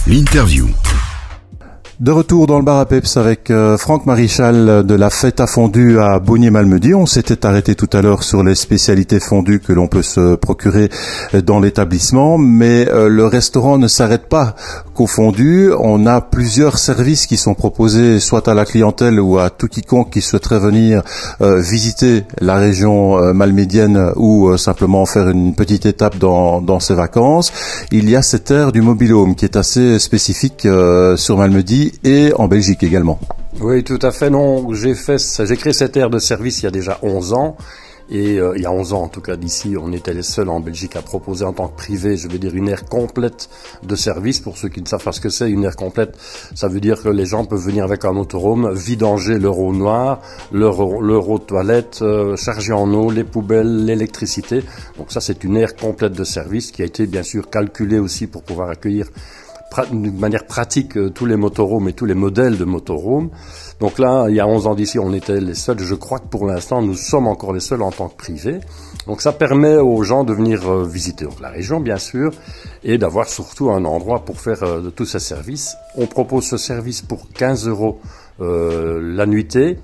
l'interview. 0.08 0.68
De 2.04 2.12
retour 2.12 2.48
dans 2.48 2.60
le 2.60 2.66
bar 2.66 2.80
à 2.80 2.86
Peps 2.86 3.16
avec 3.16 3.50
euh, 3.50 3.78
Franck 3.78 4.06
Marichal 4.06 4.86
de 4.86 4.94
la 4.94 5.10
fête 5.10 5.40
à 5.40 5.48
fondue 5.48 6.00
à 6.00 6.20
Bonnier-Malmedy. 6.20 6.94
On 6.94 7.06
s'était 7.06 7.46
arrêté 7.46 7.76
tout 7.76 7.90
à 7.94 8.02
l'heure 8.02 8.24
sur 8.24 8.44
les 8.44 8.56
spécialités 8.56 9.22
fondues 9.22 9.62
que 9.62 9.72
l'on 9.72 9.88
peut 9.88 10.02
se 10.02 10.36
procurer 10.36 10.90
dans 11.46 11.62
l'établissement, 11.62 12.38
mais 12.38 12.90
euh, 12.90 13.08
le 13.08 13.26
restaurant 13.26 13.78
ne 13.78 13.88
s'arrête 13.88 14.28
pas 14.28 14.54
qu'au 14.94 15.08
fondu. 15.08 15.72
On 15.80 16.06
a 16.06 16.20
plusieurs 16.20 16.78
services 16.78 17.26
qui 17.26 17.38
sont 17.38 17.54
proposés 17.54 18.20
soit 18.20 18.50
à 18.50 18.54
la 18.54 18.66
clientèle 18.66 19.22
ou 19.22 19.40
à 19.40 19.50
tout 19.50 19.70
quiconque 19.70 20.12
qui 20.12 20.20
souhaiterait 20.20 20.60
venir 20.60 21.04
euh, 21.40 21.62
visiter 21.62 22.26
la 22.42 22.58
région 22.58 23.34
malmédienne 23.34 24.12
ou 24.18 24.58
simplement 24.58 25.06
faire 25.06 25.30
une 25.30 25.56
petite 25.56 25.86
étape 25.86 26.18
dans, 26.18 26.60
dans 26.60 26.82
ses 26.82 26.96
vacances. 26.96 27.54
Il 27.94 28.10
y 28.10 28.18
a 28.18 28.22
cette 28.22 28.52
aire 28.52 28.74
du 28.74 28.82
mobilhome 28.82 29.36
qui 29.36 29.46
est 29.46 29.56
assez 29.56 30.00
spécifique 30.00 30.68
sur 31.16 31.38
Malmedy 31.38 31.93
et 32.04 32.34
en 32.36 32.48
Belgique 32.48 32.84
également. 32.84 33.20
Oui, 33.62 33.84
tout 33.84 34.00
à 34.02 34.12
fait. 34.12 34.30
Non, 34.30 34.74
j'ai 34.74 34.96
fait, 34.96 35.18
j'ai 35.46 35.58
créé 35.58 35.74
cette 35.74 35.96
aire 35.96 36.10
de 36.10 36.20
service 36.20 36.62
il 36.62 36.66
y 36.66 36.68
a 36.68 36.72
déjà 36.72 37.00
11 37.02 37.34
ans. 37.34 37.58
Et 38.10 38.38
euh, 38.40 38.54
il 38.56 38.62
y 38.62 38.66
a 38.66 38.72
11 38.72 38.94
ans, 38.94 39.04
en 39.04 39.08
tout 39.08 39.22
cas 39.22 39.38
d'ici, 39.38 39.76
on 39.80 39.94
était 39.94 40.14
les 40.14 40.24
seuls 40.24 40.50
en 40.50 40.60
Belgique 40.60 40.96
à 40.96 41.02
proposer 41.02 41.46
en 41.46 41.54
tant 41.54 41.70
que 41.70 41.78
privé, 41.78 42.18
je 42.18 42.28
veux 42.28 42.38
dire, 42.38 42.54
une 42.54 42.68
aire 42.68 42.86
complète 42.86 43.50
de 43.82 43.96
service. 43.96 44.40
Pour 44.40 44.58
ceux 44.58 44.70
qui 44.70 44.82
ne 44.82 44.88
savent 44.88 45.04
pas 45.04 45.14
ce 45.14 45.22
que 45.22 45.30
c'est, 45.30 45.50
une 45.50 45.64
aire 45.64 45.76
complète, 45.76 46.18
ça 46.54 46.68
veut 46.68 46.82
dire 46.82 47.02
que 47.02 47.10
les 47.10 47.26
gens 47.26 47.46
peuvent 47.46 47.66
venir 47.66 47.86
avec 47.86 48.04
un 48.04 48.12
motorhome, 48.12 48.74
vidanger 48.74 49.40
leur 49.40 49.58
eau 49.58 49.74
noire, 49.74 50.22
leur, 50.52 50.80
eau 50.80 51.40
de 51.40 51.44
toilette, 51.44 52.00
euh, 52.02 52.36
charger 52.36 52.74
en 52.74 52.94
eau 52.94 53.10
les 53.10 53.24
poubelles, 53.24 53.86
l'électricité. 53.86 54.64
Donc 54.98 55.12
ça, 55.12 55.22
c'est 55.22 55.44
une 55.44 55.56
aire 55.56 55.76
complète 55.76 56.14
de 56.14 56.24
service 56.24 56.72
qui 56.72 56.82
a 56.82 56.86
été 56.86 57.08
bien 57.08 57.24
sûr 57.24 57.50
calculée 57.50 58.00
aussi 58.00 58.28
pour 58.28 58.44
pouvoir 58.44 58.70
accueillir 58.70 59.08
d'une 59.82 60.18
manière 60.18 60.46
pratique 60.46 60.98
euh, 60.98 61.10
tous 61.10 61.26
les 61.26 61.36
motorhomes 61.36 61.90
et 61.90 61.94
tous 61.94 62.06
les 62.06 62.14
modèles 62.14 62.58
de 62.58 62.66
motorhomes. 62.66 63.30
Donc 63.80 64.00
là, 64.00 64.28
il 64.30 64.36
y 64.36 64.40
a 64.40 64.48
11 64.48 64.68
ans 64.68 64.76
d'ici, 64.76 65.00
on 65.00 65.14
était 65.14 65.40
les 65.42 65.56
seuls. 65.56 65.80
Je 65.80 65.96
crois 65.96 66.20
que 66.20 66.28
pour 66.28 66.46
l'instant, 66.46 66.82
nous 66.82 66.96
sommes 66.96 67.28
encore 67.28 67.54
les 67.54 67.60
seuls 67.60 67.82
en 67.82 67.92
tant 67.92 68.10
que 68.10 68.16
privé. 68.16 68.60
Donc 69.08 69.22
ça 69.22 69.34
permet 69.34 69.76
aux 69.76 70.04
gens 70.04 70.24
de 70.24 70.34
venir 70.34 70.70
euh, 70.70 70.86
visiter 70.86 71.26
la 71.42 71.50
région, 71.50 71.80
bien 71.80 71.98
sûr, 71.98 72.32
et 72.84 72.98
d'avoir 72.98 73.28
surtout 73.28 73.72
un 73.72 73.84
endroit 73.86 74.24
pour 74.24 74.40
faire 74.40 74.64
euh, 74.64 74.82
de 74.82 74.90
tous 74.90 75.06
ces 75.06 75.20
services. 75.20 75.76
On 75.96 76.06
propose 76.06 76.46
ce 76.46 76.58
service 76.58 77.02
pour 77.02 77.30
15 77.30 77.68
euros 77.68 78.00
la 78.40 79.28
nuitée, 79.28 79.78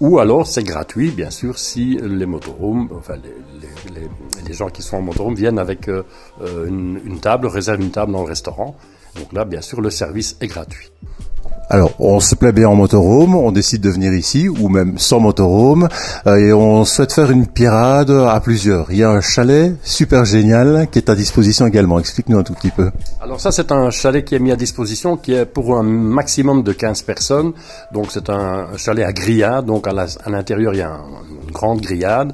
ou 0.00 0.18
alors 0.18 0.46
c'est 0.46 0.64
gratuit, 0.64 1.10
bien 1.10 1.28
sûr, 1.30 1.58
si 1.58 1.98
les 2.02 2.24
motorhomes, 2.24 2.88
enfin 2.96 3.14
les, 4.46 4.52
gens 4.54 4.68
qui 4.68 4.82
sont 4.82 4.96
en 4.96 5.02
motorhome 5.02 5.34
viennent 5.34 5.58
avec 5.58 5.88
une 6.40 7.20
table, 7.20 7.46
réservent 7.46 7.82
une 7.82 7.90
table 7.90 8.10
dans 8.10 8.22
le 8.22 8.28
restaurant. 8.28 8.74
Donc 9.20 9.34
là, 9.34 9.44
bien 9.44 9.60
sûr, 9.60 9.82
le 9.82 9.90
service 9.90 10.36
est 10.40 10.46
gratuit. 10.46 10.90
Alors, 11.72 11.92
on 12.00 12.18
se 12.18 12.34
plaît 12.34 12.50
bien 12.50 12.68
en 12.68 12.74
motorhome, 12.74 13.36
on 13.36 13.52
décide 13.52 13.80
de 13.80 13.90
venir 13.90 14.12
ici, 14.12 14.48
ou 14.48 14.68
même 14.68 14.98
sans 14.98 15.20
motorhome, 15.20 15.88
euh, 16.26 16.36
et 16.36 16.52
on 16.52 16.84
souhaite 16.84 17.12
faire 17.12 17.30
une 17.30 17.46
pirade 17.46 18.10
à 18.10 18.40
plusieurs. 18.40 18.90
Il 18.90 18.96
y 18.96 19.04
a 19.04 19.10
un 19.10 19.20
chalet 19.20 19.76
super 19.84 20.24
génial 20.24 20.88
qui 20.90 20.98
est 20.98 21.08
à 21.08 21.14
disposition 21.14 21.68
également. 21.68 22.00
Explique-nous 22.00 22.38
un 22.38 22.42
tout 22.42 22.54
petit 22.54 22.72
peu. 22.72 22.90
Alors 23.20 23.40
ça, 23.40 23.52
c'est 23.52 23.70
un 23.70 23.90
chalet 23.90 24.24
qui 24.24 24.34
est 24.34 24.40
mis 24.40 24.50
à 24.50 24.56
disposition, 24.56 25.16
qui 25.16 25.32
est 25.32 25.44
pour 25.44 25.76
un 25.76 25.84
maximum 25.84 26.64
de 26.64 26.72
15 26.72 27.02
personnes. 27.02 27.52
Donc 27.92 28.06
c'est 28.10 28.30
un 28.30 28.76
chalet 28.76 29.04
à 29.04 29.12
grillade, 29.12 29.66
donc 29.66 29.86
à 29.86 29.92
l'intérieur, 30.26 30.74
il 30.74 30.78
y 30.78 30.82
a 30.82 30.98
une 31.30 31.52
grande 31.52 31.82
grillade. 31.82 32.32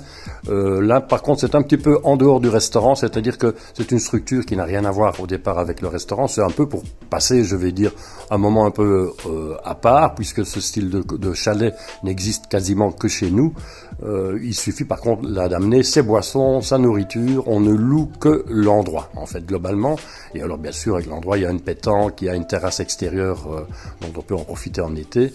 Euh, 0.49 0.81
là, 0.81 1.01
par 1.01 1.23
contre, 1.23 1.41
c'est 1.41 1.55
un 1.55 1.63
petit 1.63 1.77
peu 1.77 1.99
en 2.05 2.17
dehors 2.17 2.41
du 2.41 2.49
restaurant, 2.49 2.95
c'est-à-dire 2.95 3.39
que 3.39 3.55
c'est 3.75 3.91
une 3.91 3.99
structure 3.99 4.45
qui 4.45 4.57
n'a 4.57 4.65
rien 4.65 4.85
à 4.85 4.91
voir 4.91 5.19
au 5.21 5.27
départ 5.27 5.59
avec 5.59 5.81
le 5.81 5.89
restaurant. 5.89 6.29
C'est 6.29 6.43
un 6.43 6.51
peu 6.51 6.69
pour 6.69 6.83
passer, 7.11 7.45
je 7.45 7.57
vais 7.57 7.73
dire, 7.73 7.93
un 8.31 8.39
moment 8.39 8.67
un 8.67 8.71
peu 8.71 9.13
euh, 9.27 9.57
à 9.65 9.75
part, 9.75 10.15
puisque 10.15 10.45
ce 10.45 10.61
style 10.61 10.91
de, 10.91 11.33
chalet 11.35 11.75
n'existe 12.03 12.47
quasiment 12.49 12.93
que 12.93 13.09
chez 13.09 13.31
nous. 13.31 13.55
Euh, 14.03 14.39
il 14.43 14.55
suffit 14.55 14.85
par 14.85 15.01
contre 15.01 15.29
là 15.29 15.49
d'amener 15.49 15.83
ses 15.83 16.03
boissons, 16.03 16.61
sa 16.61 16.79
nourriture. 16.79 17.47
On 17.49 17.61
ne 17.61 17.73
loue 17.73 18.11
que 18.21 18.45
l'endroit, 18.49 19.11
en 19.17 19.27
fait, 19.27 19.45
globalement. 19.45 19.97
Et 20.35 20.43
alors, 20.43 20.59
bien 20.59 20.73
sûr, 20.73 20.95
avec 20.95 21.07
l'endroit, 21.07 21.39
il 21.39 21.43
y 21.43 21.47
a 21.47 21.51
une 21.51 21.61
pétanque, 21.61 22.23
il 22.23 22.27
y 22.27 22.29
a 22.29 22.35
une 22.35 22.47
terrasse 22.47 22.81
extérieure 22.81 23.67
dont 24.01 24.13
on 24.17 24.23
peut 24.23 24.35
en 24.35 24.45
profiter 24.45 24.81
en 24.81 24.95
été. 24.95 25.33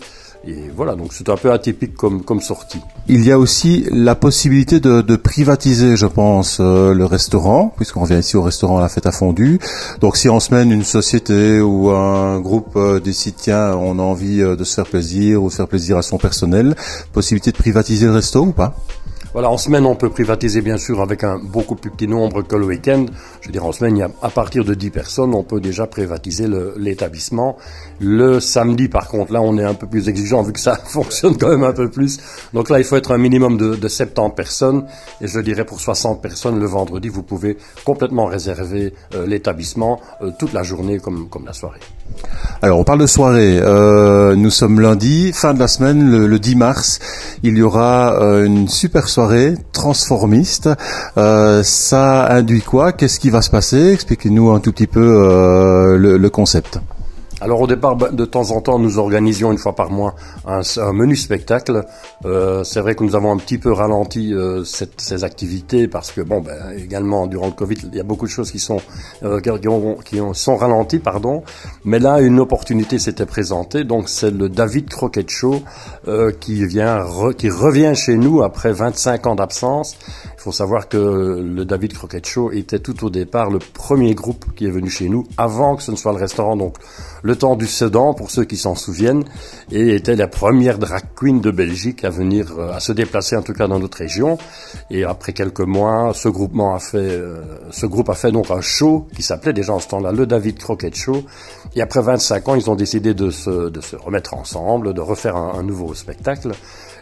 Et 0.48 0.72
voilà, 0.76 0.96
donc 0.96 1.14
c'est 1.14 1.30
un 1.30 1.36
peu 1.36 1.52
atypique 1.52 1.94
comme, 1.94 2.24
comme 2.24 2.42
sortie. 2.42 2.80
Il 3.08 3.24
y 3.24 3.32
a 3.32 3.38
aussi 3.38 3.86
la 3.92 4.16
possibilité 4.16 4.80
de, 4.80 5.02
de 5.02 5.16
privatiser, 5.16 5.96
je 5.96 6.08
pense, 6.08 6.58
euh, 6.60 6.96
le 6.96 7.06
restaurant, 7.06 7.72
puisqu'on 7.76 8.06
vient 8.06 8.18
ici 8.18 8.38
au 8.38 8.42
restaurant 8.42 8.80
La 8.80 8.90
Fête 8.90 9.06
à 9.06 9.12
Fondu. 9.12 9.60
Donc 10.00 10.18
si 10.18 10.30
en 10.30 10.40
semaine 10.40 10.72
une 10.72 10.84
société 10.84 11.62
ou 11.62 11.92
un 11.92 12.40
groupe 12.40 12.76
euh, 12.76 13.00
décide, 13.00 13.36
tiens, 13.38 13.76
on 13.76 14.00
a 14.00 14.02
envie 14.02 14.42
euh, 14.42 14.56
de 14.56 14.64
se 14.64 14.74
faire 14.74 14.88
plaisir 14.88 15.44
ou 15.44 15.50
de 15.50 15.54
faire 15.54 15.68
plaisir 15.68 15.98
à 15.98 16.02
son 16.02 16.18
personnel, 16.18 16.76
possibilité 17.14 17.52
de 17.52 17.58
privatiser 17.58 18.08
le 18.08 18.14
resto 18.14 18.42
ou 18.42 18.52
pas? 18.52 18.76
Voilà, 19.34 19.50
en 19.50 19.58
semaine, 19.58 19.86
on 19.86 19.96
peut 19.96 20.10
privatiser 20.10 20.62
bien 20.62 20.76
sûr 20.76 21.02
avec 21.02 21.24
un 21.24 21.40
beaucoup 21.40 21.76
plus 21.76 21.90
petit 21.90 22.08
nombre 22.08 22.42
que 22.42 22.58
le 22.58 22.66
week-end. 22.66 23.06
Je 23.40 23.48
veux 23.48 23.54
dire, 23.54 23.66
en 23.66 23.72
semaine, 23.72 23.96
il 23.96 24.00
y 24.02 24.04
a, 24.04 24.10
à 24.22 24.30
partir 24.30 24.66
de 24.66 24.74
10 24.74 24.90
personnes, 24.90 25.34
on 25.34 25.44
peut 25.44 25.62
déjà 25.62 25.88
privatiser 25.88 26.50
l'établissement. 26.76 27.56
Le, 28.02 28.42
samedi, 28.42 28.90
par 28.90 29.08
contre, 29.08 29.32
là, 29.32 29.42
on 29.42 29.58
est 29.58 29.64
un 29.64 29.74
peu 29.74 29.88
plus 29.88 30.10
exigeant 30.10 30.42
vu 30.42 30.52
que 30.52 30.60
ça 30.60 30.76
fonctionne 30.86 31.38
quand 31.38 31.48
même 31.48 31.64
un 31.64 31.72
peu 31.72 31.90
plus. 31.90 32.20
Donc 32.54 32.70
là, 32.70 32.80
il 32.80 32.84
faut 32.84 32.98
être 32.98 33.14
un 33.14 33.18
minimum 33.18 33.56
de, 33.56 33.76
de 33.76 33.88
70 33.88 34.36
personnes. 34.36 34.84
Et 35.22 35.28
je 35.28 35.40
dirais 35.40 35.64
pour 35.64 35.80
60 35.80 36.22
personnes, 36.22 36.60
le 36.60 36.68
vendredi, 36.68 37.08
vous 37.08 37.24
pouvez 37.24 37.58
complètement 37.86 38.26
réserver 38.26 38.94
euh, 39.16 39.26
l'établissement 39.26 40.02
euh, 40.22 40.32
toute 40.38 40.52
la 40.52 40.64
journée 40.64 41.00
comme, 41.00 41.30
comme 41.30 41.46
la 41.46 41.54
soirée. 41.54 41.80
Alors, 42.62 42.80
on 42.80 42.84
parle 42.84 43.00
de 43.00 43.08
soirée. 43.08 43.60
Euh, 43.62 44.36
nous 44.36 44.50
sommes 44.50 44.82
lundi, 44.82 45.32
fin 45.32 45.54
de 45.54 45.60
la 45.60 45.70
semaine, 45.70 46.12
le, 46.12 46.28
le 46.28 46.38
10 46.38 46.56
mars. 46.58 47.00
Il 47.44 47.58
y 47.58 47.62
aura 47.62 48.12
une 48.44 48.68
super 48.68 49.08
soirée 49.08 49.21
transformiste. 49.72 50.70
Euh, 51.18 51.64
ça 51.64 52.28
induit 52.32 52.62
quoi? 52.62 52.92
Qu'est-ce 52.92 53.20
qui 53.20 53.30
va 53.30 53.42
se 53.42 53.50
passer? 53.50 53.92
Expliquez-nous 53.94 54.52
un 54.52 54.60
tout 54.60 54.72
petit 54.72 54.88
peu 54.88 55.02
euh, 55.02 55.98
le 55.98 56.30
concept. 56.30 56.80
Alors 57.42 57.60
au 57.60 57.66
départ, 57.66 57.96
bah, 57.96 58.10
de 58.12 58.24
temps 58.24 58.52
en 58.52 58.62
temps, 58.62 58.78
nous 58.78 59.00
organisions 59.00 59.52
une 59.52 59.58
fois 59.58 59.74
par 59.74 59.90
mois 59.90 60.14
un, 60.46 60.62
menu 60.94 61.16
spectacle. 61.16 61.84
Euh, 62.24 62.64
c'est 62.64 62.82
vrai 62.82 62.94
que 62.94 63.04
nous 63.04 63.16
avons 63.16 63.32
un 63.32 63.38
petit 63.38 63.58
peu 63.58 63.72
ralenti 63.72 64.32
euh, 64.32 64.64
ces 64.64 65.24
activités 65.24 65.88
parce 65.88 66.12
que 66.12 66.22
bon, 66.22 66.42
ben, 66.42 66.54
également 66.78 67.26
durant 67.26 67.48
le 67.48 67.54
Covid, 67.54 67.78
il 67.92 67.96
y 67.96 68.00
a 68.00 68.04
beaucoup 68.04 68.28
de 68.28 68.32
choses 68.32 68.52
qui 68.52 68.60
sont 68.60 68.80
euh, 69.24 69.42
qui, 69.42 70.20
sont 70.34 70.56
ralenties, 70.56 71.00
pardon. 71.00 71.42
Mais 71.84 71.98
là, 71.98 72.22
une 72.22 72.40
opportunité 72.40 73.00
s'était 73.00 73.26
présentée. 73.26 73.86
Donc 73.86 74.08
c'est 74.08 74.32
le 74.32 74.48
David 74.48 74.90
Croquet 74.90 75.26
Show 75.28 75.64
qui 76.40 76.66
vient, 76.66 77.04
qui 77.38 77.50
revient 77.50 77.94
chez 77.96 78.18
nous 78.18 78.44
après 78.44 78.72
25 78.72 79.26
ans 79.26 79.36
d'absence. 79.36 79.98
Il 80.42 80.46
faut 80.46 80.52
savoir 80.52 80.90
que 80.90 80.98
le 80.98 81.66
David 81.66 81.94
Croquet 81.94 82.24
Show 82.24 82.52
était 82.52 82.80
tout 82.80 83.06
au 83.06 83.12
départ 83.12 83.52
le 83.52 83.60
premier 83.60 84.16
groupe 84.16 84.44
qui 84.56 84.66
est 84.66 84.72
venu 84.72 84.90
chez 84.90 85.08
nous 85.08 85.28
avant 85.38 85.76
que 85.76 85.84
ce 85.84 85.92
ne 85.92 85.96
soit 85.96 86.14
le 86.14 86.18
restaurant. 86.18 86.58
Donc 86.58 86.78
le 87.22 87.36
temps 87.36 87.56
du 87.56 87.68
Sedan, 87.68 88.16
pour 88.16 88.32
ceux 88.32 88.46
qui 88.46 88.58
s'en 88.58 88.74
souviennent, 88.74 89.24
et 89.72 89.94
était 89.94 90.16
la 90.16 90.28
première 90.28 90.80
drag 90.80 91.04
queen 91.16 91.42
de 91.42 91.52
Belgique 91.52 92.04
à 92.04 92.10
venir, 92.10 92.56
euh, 92.58 92.74
à 92.74 92.80
se 92.80 92.92
déplacer 92.92 93.36
en 93.36 93.44
tout 93.44 93.54
cas 93.54 93.68
dans 93.68 93.78
notre 93.78 94.00
région. 94.00 94.40
Et 94.90 95.04
après 95.04 95.34
quelques 95.34 95.60
mois, 95.60 96.12
ce 96.16 96.28
groupement 96.28 96.74
a 96.74 96.80
fait, 96.80 96.98
euh, 96.98 97.44
ce 97.70 97.86
groupe 97.86 98.10
a 98.10 98.16
fait 98.16 98.32
donc 98.32 98.50
un 98.50 98.62
show 98.62 99.08
qui 99.16 99.22
s'appelait 99.22 99.54
déjà 99.54 99.74
en 99.74 99.80
ce 99.80 99.90
temps-là 99.90 100.12
le 100.12 100.26
David 100.26 100.58
Croquet 100.58 100.92
Show. 100.92 101.24
Et 101.76 101.84
après 101.84 102.02
25 102.02 102.50
ans, 102.50 102.56
ils 102.56 102.68
ont 102.68 102.76
décidé 102.76 103.14
de 103.14 103.30
se, 103.30 103.70
de 103.70 103.80
se 103.80 103.96
remettre 103.96 104.34
ensemble, 104.34 104.96
de 104.96 105.02
refaire 105.02 105.36
un 105.36 105.62
nouveau 105.62 105.94
spectacle. 105.94 106.54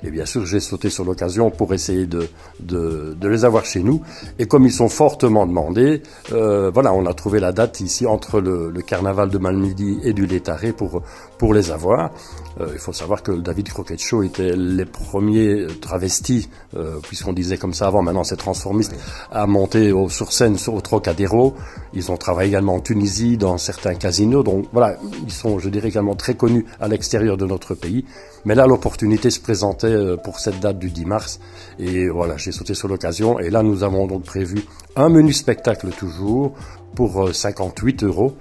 Et 0.03 0.11
bien 0.11 0.25
sûr, 0.25 0.45
j'ai 0.45 0.59
sauté 0.59 0.89
sur 0.89 1.05
l'occasion 1.05 1.51
pour 1.51 1.73
essayer 1.73 2.05
de, 2.05 2.27
de, 2.59 3.15
de, 3.19 3.27
les 3.27 3.45
avoir 3.45 3.65
chez 3.65 3.81
nous. 3.81 4.01
Et 4.37 4.45
comme 4.47 4.65
ils 4.65 4.71
sont 4.71 4.89
fortement 4.89 5.45
demandés, 5.45 6.01
euh, 6.31 6.71
voilà, 6.73 6.93
on 6.93 7.05
a 7.05 7.13
trouvé 7.13 7.39
la 7.39 7.51
date 7.51 7.79
ici 7.81 8.05
entre 8.05 8.39
le, 8.39 8.69
le 8.69 8.81
carnaval 8.81 9.29
de 9.29 9.37
Malmedy 9.37 9.99
et 10.03 10.13
du 10.13 10.25
Létaré 10.25 10.73
pour, 10.73 11.01
pour 11.37 11.53
les 11.53 11.71
avoir. 11.71 12.11
Euh, 12.59 12.67
il 12.73 12.79
faut 12.79 12.93
savoir 12.93 13.23
que 13.23 13.31
David 13.31 13.69
Croquet 13.69 13.97
Show 13.97 14.23
était 14.23 14.55
les 14.55 14.85
premiers 14.85 15.67
travestis, 15.81 16.49
euh, 16.75 16.99
puisqu'on 17.01 17.33
disait 17.33 17.57
comme 17.57 17.73
ça 17.73 17.87
avant, 17.87 18.01
maintenant 18.01 18.23
c'est 18.23 18.35
transformiste, 18.35 18.95
à 19.31 19.47
monter 19.47 19.91
au, 19.91 20.09
sur 20.09 20.31
scène 20.31 20.57
au 20.67 20.81
Trocadéro. 20.81 21.55
Ils 21.93 22.11
ont 22.11 22.17
travaillé 22.17 22.49
également 22.49 22.75
en 22.75 22.79
Tunisie, 22.79 23.37
dans 23.37 23.57
certains 23.57 23.95
casinos. 23.95 24.43
Donc 24.43 24.67
voilà, 24.73 24.97
ils 25.25 25.31
sont, 25.31 25.59
je 25.59 25.69
dirais, 25.69 25.89
également 25.89 26.15
très 26.15 26.35
connus 26.35 26.65
à 26.79 26.87
l'extérieur 26.87 27.37
de 27.37 27.45
notre 27.45 27.73
pays. 27.73 28.05
Mais 28.45 28.55
là, 28.55 28.67
l'opportunité 28.67 29.29
se 29.29 29.39
présentait 29.39 29.88
euh, 29.93 30.17
pour 30.17 30.39
cette 30.39 30.59
date 30.59 30.79
du 30.79 30.89
10 30.89 31.05
mars. 31.05 31.39
Et 31.77 32.09
voilà, 32.09 32.37
j'ai 32.37 32.51
sauté 32.51 32.73
sur 32.73 32.87
l'occasion. 32.87 33.39
Et 33.39 33.49
là, 33.49 33.63
nous 33.63 33.83
avons 33.83 34.07
donc 34.07 34.23
prévu 34.23 34.63
un 34.95 35.09
menu 35.09 35.33
spectacle 35.33 35.89
toujours 35.89 36.53
pour 36.95 37.33
58 37.33 38.03
euros. 38.03 38.35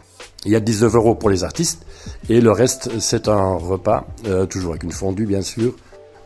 Il 0.45 0.53
y 0.53 0.57
a 0.57 0.61
19 0.61 0.95
euros 0.95 1.15
pour 1.15 1.31
les 1.31 1.45
artistes 1.45 1.85
et 2.29 2.41
le 2.41 2.53
reste 2.53 3.01
c'est 3.01 3.29
un 3.29 3.55
repas, 3.55 4.07
euh, 4.27 4.47
toujours 4.47 4.71
avec 4.71 4.85
une 4.85 4.93
fondue 4.93 5.27
bien 5.27 5.43
sûr, 5.43 5.75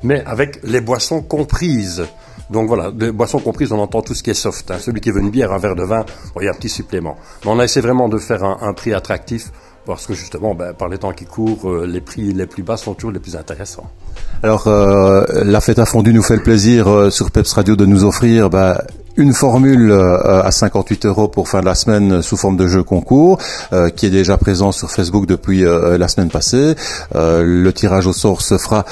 mais 0.03 0.23
avec 0.27 0.63
les 0.65 0.81
boissons 0.81 1.23
comprises. 1.23 2.05
Donc 2.51 2.69
voilà, 2.69 2.93
les 2.97 3.11
boissons 3.11 3.39
comprises, 3.39 3.73
on 3.73 3.79
entend 3.79 4.03
tout 4.03 4.15
ce 4.15 4.23
qui 4.23 4.31
est 4.31 4.35
soft. 4.35 4.71
Hein. 4.71 4.79
Celui 4.79 5.01
qui 5.01 5.11
veut 5.11 5.21
une 5.21 5.31
bière, 5.31 5.53
un 5.53 5.59
verre 5.59 5.77
de 5.77 5.85
vin, 5.85 6.05
il 6.39 6.45
y 6.45 6.49
a 6.49 6.51
un 6.51 6.55
petit 6.55 6.69
supplément. 6.69 7.17
Mais 7.45 7.51
on 7.51 7.59
a 7.59 7.65
essayé 7.65 7.81
vraiment 7.81 8.11
de 8.11 8.19
faire 8.19 8.45
un 8.45 8.75
prix 8.75 8.93
attractif 8.93 9.51
parce 9.87 10.07
que 10.07 10.15
justement, 10.15 10.55
ben, 10.55 10.73
par 10.73 10.89
les 10.89 10.99
temps 10.99 11.13
qui 11.13 11.25
courent, 11.25 11.69
euh, 11.69 11.87
les 11.87 12.01
prix 12.01 12.33
les 12.33 12.47
plus 12.47 12.63
bas 12.63 12.77
sont 12.77 12.95
toujours 12.95 13.11
les 13.11 13.19
plus 13.19 13.37
intéressants. 13.37 13.91
Alors, 14.43 14.67
euh, 14.67 15.25
la 15.45 15.61
fête 15.61 15.79
à 15.79 15.87
fondu 15.87 16.13
nous 16.13 16.23
fait 16.23 16.37
le 16.37 16.43
plaisir 16.43 16.89
euh, 16.89 17.11
sur 17.11 17.31
Peps 17.31 17.53
Radio 17.53 17.77
de 17.77 17.87
nous 17.87 18.05
offrir 18.05 18.51
ben, 18.51 18.79
une 19.17 19.33
formule 19.35 19.91
euh, 19.91 20.43
à 20.43 20.51
58 20.51 21.07
euros 21.07 21.29
pour 21.29 21.49
fin 21.49 21.61
de 21.61 21.67
la 21.67 21.75
semaine 21.75 22.23
sous 22.23 22.37
forme 22.37 22.57
de 22.57 22.67
jeu 22.67 22.83
concours, 22.83 23.39
euh, 23.73 23.91
qui 23.91 24.07
est 24.07 24.11
déjà 24.11 24.37
présent 24.37 24.73
sur 24.73 24.91
Facebook 24.91 25.27
depuis 25.27 25.65
euh, 25.65 25.99
la 25.99 26.09
semaine 26.09 26.31
passée. 26.31 26.75
le 27.15 27.71
tirage 27.73 28.07
au 28.07 28.13
sort 28.13 28.43
se 28.43 28.59
fera 28.59 28.85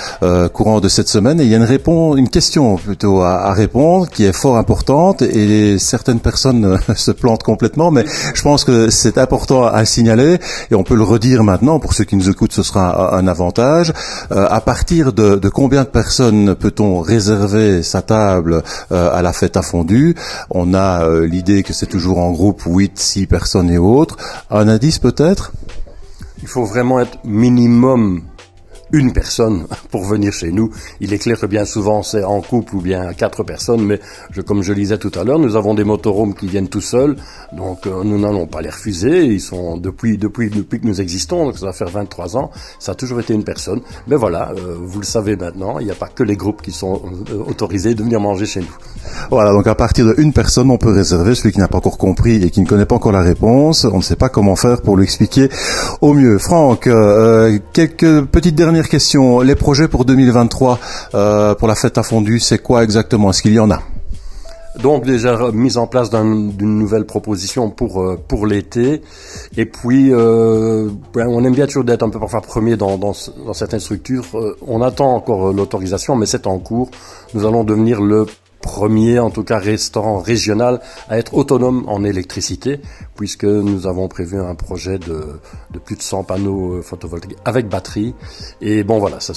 courant 0.53 0.81
de 0.81 0.89
cette 0.89 1.09
semaine 1.09 1.41
et 1.41 1.45
il 1.45 1.50
y 1.50 1.55
a 1.55 1.57
une 1.57 1.62
réponse, 1.65 2.19
une 2.19 2.29
question 2.29 2.77
plutôt 2.77 3.21
à, 3.21 3.43
à 3.43 3.53
répondre 3.53 4.09
qui 4.09 4.25
est 4.25 4.33
fort 4.33 4.57
importante 4.57 5.23
et 5.23 5.79
certaines 5.79 6.21
personnes 6.21 6.79
se 6.97 7.11
plantent 7.11 7.43
complètement, 7.43 7.91
mais 7.91 8.05
je 8.35 8.43
pense 8.43 8.65
que 8.65 8.91
c'est 8.91 9.19
important 9.19 9.67
à 9.67 9.85
signaler 9.85 10.39
et 10.71 10.75
on 10.75 10.83
peut 10.83 10.95
le 10.95 11.03
redire 11.03 11.45
maintenant 11.45 11.79
pour 11.79 11.95
ceux 11.95 12.05
qui 12.05 12.17
nous 12.17 12.29
écoutent, 12.29 12.53
ce 12.53 12.62
sera 12.62 13.17
un 13.17 13.27
avantage. 13.27 13.93
à 14.31 14.61
partir 14.61 15.12
de, 15.12 15.37
de, 15.37 15.49
combien 15.49 15.83
de 15.83 15.89
personnes 15.89 16.55
peut-on 16.55 17.00
réserver 17.00 17.83
sa 17.83 18.03
table 18.03 18.62
à 18.91 19.23
la 19.23 19.33
fête 19.33 19.57
à 19.57 19.62
on 20.50 20.75
a 20.75 21.05
euh, 21.05 21.26
l'idée 21.26 21.62
que 21.62 21.73
c'est 21.73 21.87
toujours 21.87 22.19
en 22.19 22.31
groupe 22.31 22.62
8, 22.67 22.99
6 22.99 23.26
personnes 23.26 23.71
et 23.71 23.79
autres. 23.79 24.17
Un 24.50 24.69
indice 24.69 24.99
peut-être? 24.99 25.52
Il 26.43 26.49
faut 26.49 26.64
vraiment 26.64 27.00
être 27.00 27.19
minimum 27.25 28.23
une 28.92 29.12
personne 29.12 29.66
pour 29.90 30.04
venir 30.04 30.32
chez 30.32 30.52
nous. 30.52 30.70
Il 31.00 31.12
est 31.12 31.18
clair 31.18 31.38
que 31.38 31.47
bien 31.47 31.64
souvent 31.64 32.02
c'est 32.02 32.25
en 32.25 32.40
couple 32.40 32.76
ou 32.76 32.80
bien 32.80 33.12
quatre 33.12 33.42
personnes, 33.44 33.85
mais 33.85 34.00
je, 34.30 34.40
comme 34.40 34.62
je 34.62 34.73
lisais 34.73 34.99
tout 34.99 35.12
à 35.18 35.25
l'heure, 35.25 35.38
nous 35.38 35.56
avons 35.56 35.75
des 35.75 35.85
motorhomes 35.85 36.35
qui 36.35 36.47
viennent 36.47 36.68
tout 36.68 36.80
seuls, 36.80 37.16
donc 37.52 37.87
euh, 37.87 38.02
nous 38.04 38.18
n'allons 38.18 38.47
pas 38.47 38.61
les 38.61 38.70
refuser. 38.70 39.25
Ils 39.25 39.40
sont 39.40 39.76
depuis 39.76 40.18
depuis 40.18 40.50
depuis 40.50 40.80
que 40.80 40.87
nous 40.87 41.00
existons, 41.00 41.47
donc 41.47 41.59
ça 41.59 41.66
va 41.66 41.73
faire 41.73 41.88
23 41.88 42.37
ans, 42.37 42.50
ça 42.78 42.92
a 42.92 42.94
toujours 42.94 43.20
été 43.20 43.35
une 43.35 43.44
personne. 43.44 43.80
Mais 44.06 44.16
voilà, 44.16 44.52
euh, 44.56 44.76
vous 44.80 45.00
le 45.00 45.06
savez 45.06 45.37
maintenant, 45.37 45.78
il 45.78 45.87
n'y 45.87 45.92
a 45.92 45.97
pas 45.97 46.09
que 46.09 46.23
les 46.23 46.37
groupes 46.37 46.62
qui 46.62 46.73
sont 46.73 47.00
euh, 47.30 47.44
autorisés 47.47 47.94
de 47.94 48.02
venir 48.02 48.20
manger 48.20 48.47
chez 48.47 48.61
nous. 48.61 48.76
Voilà, 49.30 49.52
donc 49.52 49.66
à 49.66 49.75
partir 49.75 50.06
de 50.06 50.14
une 50.18 50.32
personne, 50.32 50.70
on 50.70 50.78
peut 50.78 50.92
réserver. 50.92 51.35
Celui 51.35 51.52
qui 51.52 51.59
n'a 51.59 51.68
pas 51.68 51.78
encore 51.78 51.99
compris 51.99 52.42
et 52.42 52.50
qui 52.50 52.61
ne 52.61 52.66
connaît 52.66 52.87
pas 52.87 52.97
encore 52.97 53.12
la 53.12 53.23
réponse, 53.23 53.85
on 53.85 53.99
ne 53.99 54.02
sait 54.02 54.16
pas 54.16 54.28
comment 54.28 54.56
faire 54.56 54.82
pour 54.82 54.97
lui 54.97 55.04
expliquer 55.04 55.49
au 56.00 56.12
mieux. 56.14 56.38
Franck, 56.38 56.88
quelques 57.73 58.25
petites 58.26 58.54
dernières 58.54 58.79
question. 58.88 59.40
Les 59.40 59.54
projets 59.54 59.88
pour 59.88 60.04
2023 60.04 60.78
euh, 61.14 61.54
pour 61.54 61.68
la 61.68 61.75
fête 61.75 61.99
à 61.99 62.02
fondu, 62.02 62.38
c'est 62.40 62.58
quoi 62.58 62.82
exactement? 62.84 63.30
Est-ce 63.30 63.42
qu'il 63.42 63.52
y 63.52 63.58
en 63.58 63.70
a? 63.70 63.80
Donc 64.78 65.04
déjà 65.04 65.50
mise 65.52 65.76
en 65.78 65.88
place 65.88 66.10
d'une 66.10 66.78
nouvelle 66.78 67.04
proposition 67.04 67.70
pour 67.70 68.02
euh, 68.02 68.16
pour 68.28 68.46
l'été 68.46 69.02
et 69.56 69.66
puis 69.66 70.12
euh, 70.12 70.88
ben, 71.12 71.26
on 71.26 71.44
aime 71.44 71.54
bien 71.54 71.66
toujours 71.66 71.82
d'être 71.82 72.04
un 72.04 72.08
peu 72.08 72.20
parfois 72.20 72.40
premier 72.40 72.76
dans, 72.76 72.96
dans, 72.96 73.12
dans 73.44 73.52
certaines 73.52 73.80
structures. 73.80 74.25
on 74.66 74.80
attend 74.80 75.16
encore 75.16 75.52
l'autorisation 75.52 76.14
mais 76.14 76.26
c'est 76.26 76.46
en 76.46 76.58
cours. 76.58 76.88
Nous 77.34 77.44
allons 77.46 77.64
devenir 77.64 78.00
le 78.00 78.26
premier, 78.61 79.19
en 79.19 79.31
tout 79.31 79.43
cas 79.43 79.59
restaurant 79.59 80.19
régional, 80.19 80.81
à 81.09 81.19
être 81.19 81.35
autonome 81.35 81.85
en 81.88 82.05
électricité, 82.05 82.81
puisque 83.17 83.45
nous 83.45 83.87
avons 83.87 84.09
prévu 84.09 84.38
un 84.38 84.55
projet 84.55 84.99
de, 84.99 85.40
plus 85.85 85.97
de 85.97 86.02
100 86.02 86.25
panneaux 86.25 86.75
euh, 86.75 86.83
photovoltaïques 86.83 87.38
avec 87.45 87.69
batterie. 87.69 88.14
Et 88.61 88.85
bon 88.85 88.99
voilà, 88.99 89.21
ça, 89.21 89.33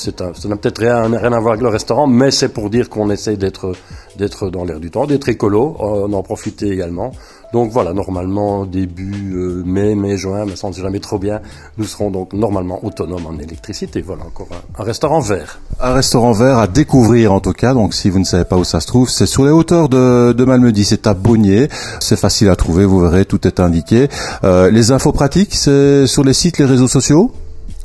n'a 0.48 0.56
peut-être 0.56 0.80
rien, 0.80 1.14
à 1.14 1.40
voir 1.40 1.54
avec 1.54 1.64
le 1.64 1.70
restaurant, 1.70 2.08
mais 2.08 2.32
c'est 2.32 2.50
pour 2.50 2.70
dire 2.70 2.90
qu'on 2.90 3.10
essaye 3.10 3.38
d'être 3.38 3.74
d'être 4.18 4.50
dans 4.50 4.64
l'air 4.64 4.80
du 4.80 4.92
temps, 4.92 5.08
d'être 5.08 5.28
écolo, 5.28 5.76
on 5.80 6.14
en 6.14 6.22
profiter 6.22 6.70
également. 6.72 7.12
Donc 7.54 7.70
voilà, 7.72 7.94
normalement 7.94 8.66
début 8.66 9.36
euh, 9.36 9.62
mai, 9.64 9.94
mai, 9.94 10.18
juin, 10.18 10.44
mais 10.48 10.56
ça 10.56 10.70
ne 10.70 10.74
jamais 10.74 11.00
trop 11.00 11.20
bien, 11.20 11.40
nous 11.78 11.86
serons 11.86 12.10
donc 12.10 12.34
normalement 12.34 12.84
autonomes 12.84 13.28
en 13.28 13.38
électricité. 13.38 14.02
Voilà 14.02 14.24
encore 14.24 14.48
un, 14.76 14.84
restaurant 14.84 15.20
vert. 15.20 15.60
Un 15.80 15.94
restaurant 15.94 16.32
vert 16.32 16.58
à 16.58 16.66
découvrir 16.66 17.32
en 17.32 17.40
tout 17.40 17.54
cas. 17.54 17.76
Donc 17.76 17.94
si 17.94 18.10
vous 18.10 18.18
ne 18.18 18.24
savez 18.24 18.44
pas 18.44 18.58
où 18.58 18.64
ça 18.64 18.80
se 18.80 18.88
trouve, 18.88 19.08
c'est 19.08 19.28
sur 19.28 19.46
les 19.46 19.52
hauteurs 19.52 19.88
de, 19.88 20.34
de 20.34 20.46
Malmedy, 20.46 20.84
c'est 20.84 21.06
à 21.06 21.14
Bonnier. 21.14 21.70
C'est 22.00 22.20
facile 22.20 22.50
à 22.50 22.56
trouver, 22.56 22.86
vous 22.86 23.00
verrez, 23.00 23.26
tout 23.26 23.48
est 23.48 23.60
indiqué. 23.60 24.08
Euh, 24.44 24.72
les 24.72 24.92
infos 24.92 25.12
pratiques, 25.12 25.54
c'est 25.54 26.08
sur 26.08 26.24
les 26.24 26.34
sites, 26.34 26.58
les 26.58 26.66
réseaux 26.66 26.88
sociaux? 26.88 27.32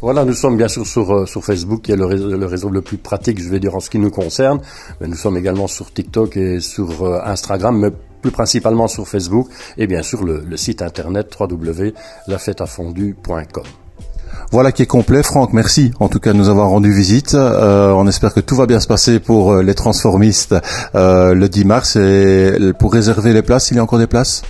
Voilà, 0.00 0.24
nous 0.24 0.32
sommes 0.32 0.56
bien 0.56 0.68
sûr 0.68 0.86
sur, 0.86 1.12
euh, 1.12 1.26
sur 1.26 1.44
Facebook, 1.44 1.82
qui 1.82 1.92
est 1.92 1.96
le 1.96 2.06
réseau, 2.06 2.28
le 2.28 2.46
réseau, 2.46 2.70
le 2.70 2.80
plus 2.80 2.98
pratique, 2.98 3.42
je 3.42 3.48
vais 3.48 3.58
dire, 3.58 3.74
en 3.74 3.80
ce 3.80 3.90
qui 3.90 3.98
nous 3.98 4.10
concerne. 4.10 4.60
Mais 5.00 5.08
nous 5.08 5.16
sommes 5.16 5.36
également 5.36 5.66
sur 5.66 5.92
TikTok 5.92 6.36
et 6.36 6.60
sur 6.60 7.02
euh, 7.02 7.20
Instagram, 7.24 7.76
mais 7.76 7.90
plus 8.20 8.30
principalement 8.30 8.88
sur 8.88 9.06
Facebook. 9.06 9.48
Et 9.76 9.86
bien 9.86 10.02
sûr, 10.02 10.24
le, 10.24 10.42
le 10.46 10.56
site 10.56 10.80
internet 10.82 11.36
www.lafetafondu.com. 11.38 13.64
Voilà 14.50 14.72
qui 14.72 14.82
est 14.82 14.86
complet. 14.86 15.22
Franck, 15.22 15.52
merci 15.52 15.92
en 16.00 16.08
tout 16.08 16.20
cas 16.20 16.32
de 16.32 16.38
nous 16.38 16.48
avoir 16.48 16.68
rendu 16.68 16.92
visite. 16.92 17.34
Euh, 17.34 17.90
on 17.90 18.06
espère 18.06 18.32
que 18.32 18.40
tout 18.40 18.56
va 18.56 18.66
bien 18.66 18.80
se 18.80 18.86
passer 18.86 19.20
pour 19.20 19.52
euh, 19.52 19.62
les 19.62 19.74
transformistes 19.74 20.54
euh, 20.94 21.34
le 21.34 21.48
10 21.48 21.64
mars. 21.64 21.96
Et 21.96 22.72
pour 22.78 22.92
réserver 22.92 23.32
les 23.32 23.42
places, 23.42 23.70
il 23.70 23.76
y 23.76 23.80
a 23.80 23.82
encore 23.82 23.98
des 23.98 24.06
places? 24.06 24.42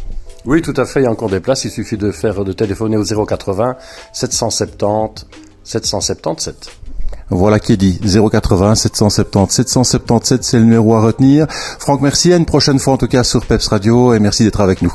Oui, 0.46 0.62
tout 0.62 0.74
à 0.76 0.84
fait, 0.84 1.00
il 1.00 1.04
y 1.04 1.06
a 1.06 1.10
encore 1.10 1.30
des 1.30 1.40
places. 1.40 1.64
Il 1.64 1.70
suffit 1.70 1.96
de 1.96 2.12
faire 2.12 2.44
de 2.44 2.52
téléphoner 2.52 2.96
au 2.96 3.04
080 3.04 3.76
770 4.12 5.26
777. 5.64 6.77
Voilà 7.30 7.58
qui 7.58 7.72
est 7.72 7.76
dit. 7.76 8.00
080 8.00 8.74
770 8.74 9.52
777, 9.52 10.44
c'est 10.44 10.58
le 10.58 10.64
numéro 10.64 10.94
à 10.94 11.00
retenir. 11.00 11.46
Franck, 11.78 12.00
merci. 12.00 12.32
À 12.32 12.36
une 12.36 12.46
prochaine 12.46 12.78
fois 12.78 12.94
en 12.94 12.96
tout 12.96 13.08
cas 13.08 13.24
sur 13.24 13.44
Peps 13.44 13.68
Radio 13.68 14.14
et 14.14 14.18
merci 14.18 14.44
d'être 14.44 14.60
avec 14.60 14.82
nous. 14.82 14.92